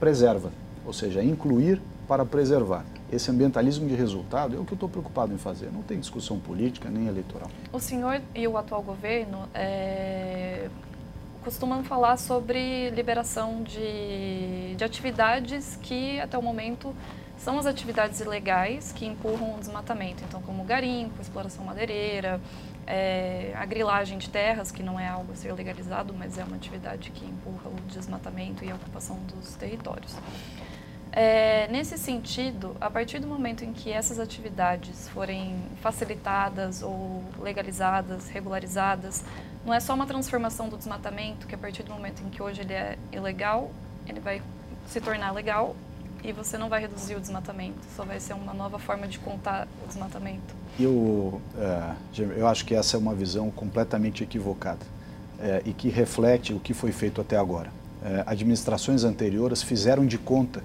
preserva, 0.00 0.50
ou 0.86 0.92
seja, 0.92 1.22
incluir 1.22 1.80
para 2.08 2.24
preservar. 2.24 2.84
Esse 3.12 3.30
ambientalismo 3.30 3.86
de 3.86 3.94
resultado 3.94 4.56
é 4.56 4.58
o 4.58 4.64
que 4.64 4.72
eu 4.72 4.76
estou 4.76 4.88
preocupado 4.88 5.34
em 5.34 5.38
fazer. 5.38 5.70
Não 5.70 5.82
tem 5.82 6.00
discussão 6.00 6.38
política 6.38 6.88
nem 6.88 7.06
eleitoral. 7.06 7.50
O 7.72 7.78
senhor 7.78 8.20
e 8.34 8.48
o 8.48 8.56
atual 8.56 8.82
governo 8.82 9.46
é, 9.54 10.68
costumam 11.44 11.84
falar 11.84 12.16
sobre 12.16 12.90
liberação 12.90 13.62
de, 13.62 14.74
de 14.76 14.82
atividades 14.82 15.78
que 15.82 16.18
até 16.20 16.38
o 16.38 16.42
momento 16.42 16.94
são 17.38 17.58
as 17.58 17.66
atividades 17.66 18.20
ilegais 18.20 18.92
que 18.92 19.04
empurram 19.04 19.56
o 19.56 19.58
desmatamento. 19.58 20.22
Então, 20.26 20.40
como 20.42 20.62
garimpo, 20.64 21.20
exploração 21.20 21.64
madeireira, 21.64 22.40
é, 22.86 23.52
a 23.56 23.64
grilagem 23.64 24.18
de 24.18 24.28
terras, 24.28 24.70
que 24.70 24.82
não 24.82 24.98
é 24.98 25.08
algo 25.08 25.32
a 25.32 25.36
ser 25.36 25.52
legalizado, 25.52 26.14
mas 26.16 26.38
é 26.38 26.44
uma 26.44 26.56
atividade 26.56 27.10
que 27.10 27.24
empurra 27.24 27.68
o 27.70 27.80
desmatamento 27.88 28.64
e 28.64 28.70
a 28.70 28.74
ocupação 28.74 29.16
dos 29.24 29.54
territórios. 29.54 30.16
É, 31.14 31.68
nesse 31.68 31.98
sentido, 31.98 32.74
a 32.80 32.88
partir 32.88 33.18
do 33.18 33.26
momento 33.26 33.64
em 33.64 33.72
que 33.72 33.92
essas 33.92 34.18
atividades 34.18 35.08
forem 35.10 35.56
facilitadas 35.82 36.82
ou 36.82 37.22
legalizadas, 37.38 38.28
regularizadas, 38.30 39.22
não 39.64 39.74
é 39.74 39.78
só 39.78 39.94
uma 39.94 40.06
transformação 40.06 40.70
do 40.70 40.76
desmatamento, 40.76 41.46
que 41.46 41.54
a 41.54 41.58
partir 41.58 41.82
do 41.82 41.92
momento 41.92 42.22
em 42.22 42.30
que 42.30 42.42
hoje 42.42 42.62
ele 42.62 42.72
é 42.72 42.98
ilegal, 43.12 43.70
ele 44.08 44.20
vai 44.20 44.40
se 44.86 45.00
tornar 45.00 45.32
legal 45.32 45.76
e 46.24 46.32
você 46.32 46.56
não 46.56 46.68
vai 46.68 46.80
reduzir 46.80 47.16
o 47.16 47.20
desmatamento, 47.20 47.78
só 47.96 48.04
vai 48.04 48.20
ser 48.20 48.34
uma 48.34 48.54
nova 48.54 48.78
forma 48.78 49.08
de 49.08 49.18
contar 49.18 49.66
o 49.84 49.88
desmatamento. 49.88 50.54
Eu, 50.78 51.40
é, 51.58 51.94
eu 52.36 52.46
acho 52.46 52.64
que 52.64 52.74
essa 52.74 52.96
é 52.96 52.98
uma 52.98 53.14
visão 53.14 53.50
completamente 53.50 54.22
equivocada 54.22 54.86
é, 55.40 55.62
e 55.64 55.72
que 55.72 55.88
reflete 55.88 56.54
o 56.54 56.60
que 56.60 56.72
foi 56.72 56.92
feito 56.92 57.20
até 57.20 57.36
agora. 57.36 57.70
É, 58.04 58.22
administrações 58.26 59.04
anteriores 59.04 59.62
fizeram 59.62 60.06
de 60.06 60.16
conta 60.16 60.62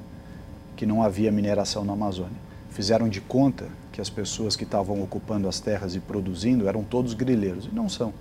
que 0.76 0.86
não 0.86 1.02
havia 1.02 1.32
mineração 1.32 1.84
na 1.84 1.94
Amazônia. 1.94 2.48
Fizeram 2.70 3.10
de 3.10 3.20
conta 3.20 3.66
que 3.92 4.00
as 4.00 4.10
pessoas 4.10 4.56
que 4.56 4.64
estavam 4.64 5.02
ocupando 5.02 5.48
as 5.48 5.60
terras 5.60 5.96
e 5.96 6.00
produzindo 6.00 6.68
eram 6.68 6.84
todos 6.84 7.16
grileiros, 7.16 7.66
e 7.66 7.74
não 7.74 7.90
são. 7.90 8.14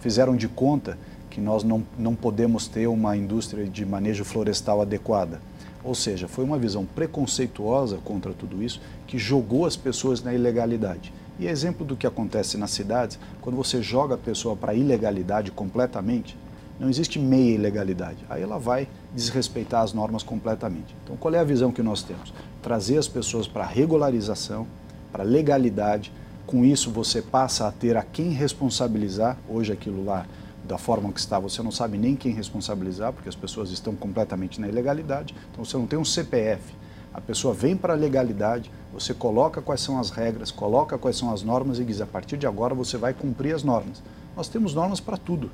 Fizeram 0.00 0.34
de 0.34 0.48
conta 0.48 0.96
que 1.28 1.42
nós 1.42 1.62
não, 1.62 1.84
não 1.98 2.14
podemos 2.14 2.66
ter 2.66 2.86
uma 2.86 3.14
indústria 3.14 3.66
de 3.66 3.84
manejo 3.84 4.24
florestal 4.24 4.80
adequada 4.80 5.40
ou 5.82 5.94
seja, 5.94 6.28
foi 6.28 6.44
uma 6.44 6.58
visão 6.58 6.84
preconceituosa 6.84 7.98
contra 8.04 8.32
tudo 8.32 8.62
isso 8.62 8.80
que 9.06 9.18
jogou 9.18 9.64
as 9.66 9.76
pessoas 9.76 10.22
na 10.22 10.34
ilegalidade. 10.34 11.12
E 11.38 11.46
exemplo 11.46 11.86
do 11.86 11.96
que 11.96 12.06
acontece 12.06 12.58
nas 12.58 12.70
cidades, 12.70 13.18
quando 13.40 13.56
você 13.56 13.82
joga 13.82 14.14
a 14.14 14.18
pessoa 14.18 14.54
para 14.54 14.72
a 14.72 14.74
ilegalidade 14.74 15.50
completamente, 15.50 16.36
não 16.78 16.88
existe 16.88 17.18
meia 17.18 17.54
ilegalidade. 17.54 18.18
Aí 18.28 18.42
ela 18.42 18.58
vai 18.58 18.88
desrespeitar 19.14 19.82
as 19.82 19.92
normas 19.92 20.22
completamente. 20.22 20.94
Então, 21.04 21.16
qual 21.16 21.34
é 21.34 21.38
a 21.38 21.44
visão 21.44 21.72
que 21.72 21.82
nós 21.82 22.02
temos? 22.02 22.32
Trazer 22.62 22.98
as 22.98 23.08
pessoas 23.08 23.46
para 23.46 23.64
regularização, 23.64 24.66
para 25.12 25.22
legalidade. 25.22 26.12
Com 26.46 26.64
isso, 26.64 26.90
você 26.90 27.20
passa 27.22 27.66
a 27.66 27.72
ter 27.72 27.96
a 27.96 28.02
quem 28.02 28.30
responsabilizar. 28.30 29.38
Hoje, 29.48 29.72
aquilo 29.72 30.04
lá 30.04 30.26
da 30.70 30.78
forma 30.78 31.12
que 31.12 31.18
está, 31.18 31.36
você 31.36 31.62
não 31.62 31.72
sabe 31.72 31.98
nem 31.98 32.14
quem 32.14 32.32
responsabilizar, 32.32 33.12
porque 33.12 33.28
as 33.28 33.34
pessoas 33.34 33.70
estão 33.70 33.94
completamente 33.94 34.60
na 34.60 34.68
ilegalidade. 34.68 35.34
Então 35.50 35.64
você 35.64 35.76
não 35.76 35.84
tem 35.84 35.98
um 35.98 36.04
CPF. 36.04 36.62
A 37.12 37.20
pessoa 37.20 37.52
vem 37.52 37.76
para 37.76 37.92
a 37.92 37.96
legalidade, 37.96 38.70
você 38.92 39.12
coloca 39.12 39.60
quais 39.60 39.80
são 39.80 39.98
as 39.98 40.10
regras, 40.10 40.52
coloca 40.52 40.96
quais 40.96 41.16
são 41.16 41.32
as 41.32 41.42
normas 41.42 41.80
e 41.80 41.84
diz: 41.84 42.00
a 42.00 42.06
partir 42.06 42.36
de 42.36 42.46
agora 42.46 42.72
você 42.72 42.96
vai 42.96 43.12
cumprir 43.12 43.52
as 43.52 43.64
normas. 43.64 44.00
Nós 44.36 44.46
temos 44.46 44.72
normas 44.72 45.00
para 45.00 45.16
tudo. 45.16 45.50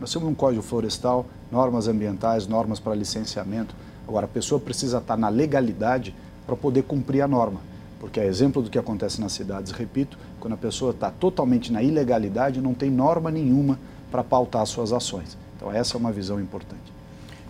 Nós 0.00 0.12
temos 0.12 0.28
um 0.28 0.34
código 0.34 0.62
florestal, 0.62 1.24
normas 1.52 1.86
ambientais, 1.86 2.48
normas 2.48 2.80
para 2.80 2.96
licenciamento. 2.96 3.74
Agora, 4.06 4.26
a 4.26 4.28
pessoa 4.28 4.60
precisa 4.60 4.98
estar 4.98 5.16
na 5.16 5.28
legalidade 5.28 6.14
para 6.46 6.56
poder 6.56 6.82
cumprir 6.82 7.20
a 7.20 7.28
norma. 7.28 7.60
Porque 8.00 8.20
é 8.20 8.26
exemplo 8.26 8.62
do 8.62 8.70
que 8.70 8.78
acontece 8.78 9.20
nas 9.20 9.32
cidades, 9.32 9.72
repito, 9.72 10.16
quando 10.38 10.52
a 10.52 10.56
pessoa 10.56 10.92
está 10.92 11.10
totalmente 11.10 11.72
na 11.72 11.82
ilegalidade, 11.82 12.60
não 12.60 12.74
tem 12.74 12.90
norma 12.90 13.28
nenhuma 13.28 13.78
para 14.10 14.24
pautar 14.24 14.64
suas 14.66 14.92
ações. 14.92 15.36
Então, 15.56 15.72
essa 15.72 15.96
é 15.96 15.98
uma 15.98 16.12
visão 16.12 16.40
importante. 16.40 16.98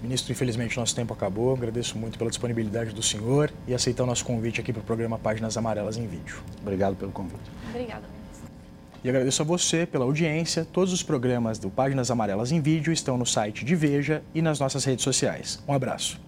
Ministro, 0.03 0.31
infelizmente 0.33 0.77
nosso 0.77 0.95
tempo 0.95 1.13
acabou. 1.13 1.53
Agradeço 1.55 1.99
muito 1.99 2.19
pela 2.19 2.31
disponibilidade 2.31 2.95
do 2.95 3.03
senhor 3.03 3.51
e 3.67 3.75
aceitar 3.75 4.05
o 4.05 4.07
nosso 4.07 4.25
convite 4.25 4.61
aqui 4.61 4.73
para 4.73 4.81
o 4.81 4.85
programa 4.85 5.19
Páginas 5.19 5.57
Amarelas 5.57 5.97
em 5.97 6.07
Vídeo. 6.07 6.37
Obrigado 6.63 6.95
pelo 6.95 7.11
convite. 7.11 7.51
Obrigada, 7.69 8.03
ministro. 8.07 8.49
E 9.03 9.09
agradeço 9.09 9.43
a 9.43 9.45
você 9.45 9.87
pela 9.87 10.05
audiência. 10.05 10.65
Todos 10.65 10.93
os 10.93 11.03
programas 11.03 11.59
do 11.59 11.69
Páginas 11.69 12.11
Amarelas 12.11 12.53
em 12.53 12.61
Vídeo 12.61 12.93
estão 12.93 13.19
no 13.19 13.27
site 13.27 13.65
de 13.65 13.75
Veja 13.75 14.23
e 14.35 14.41
nas 14.41 14.61
nossas 14.61 14.85
redes 14.85 15.03
sociais. 15.03 15.63
Um 15.67 15.73
abraço. 15.73 16.28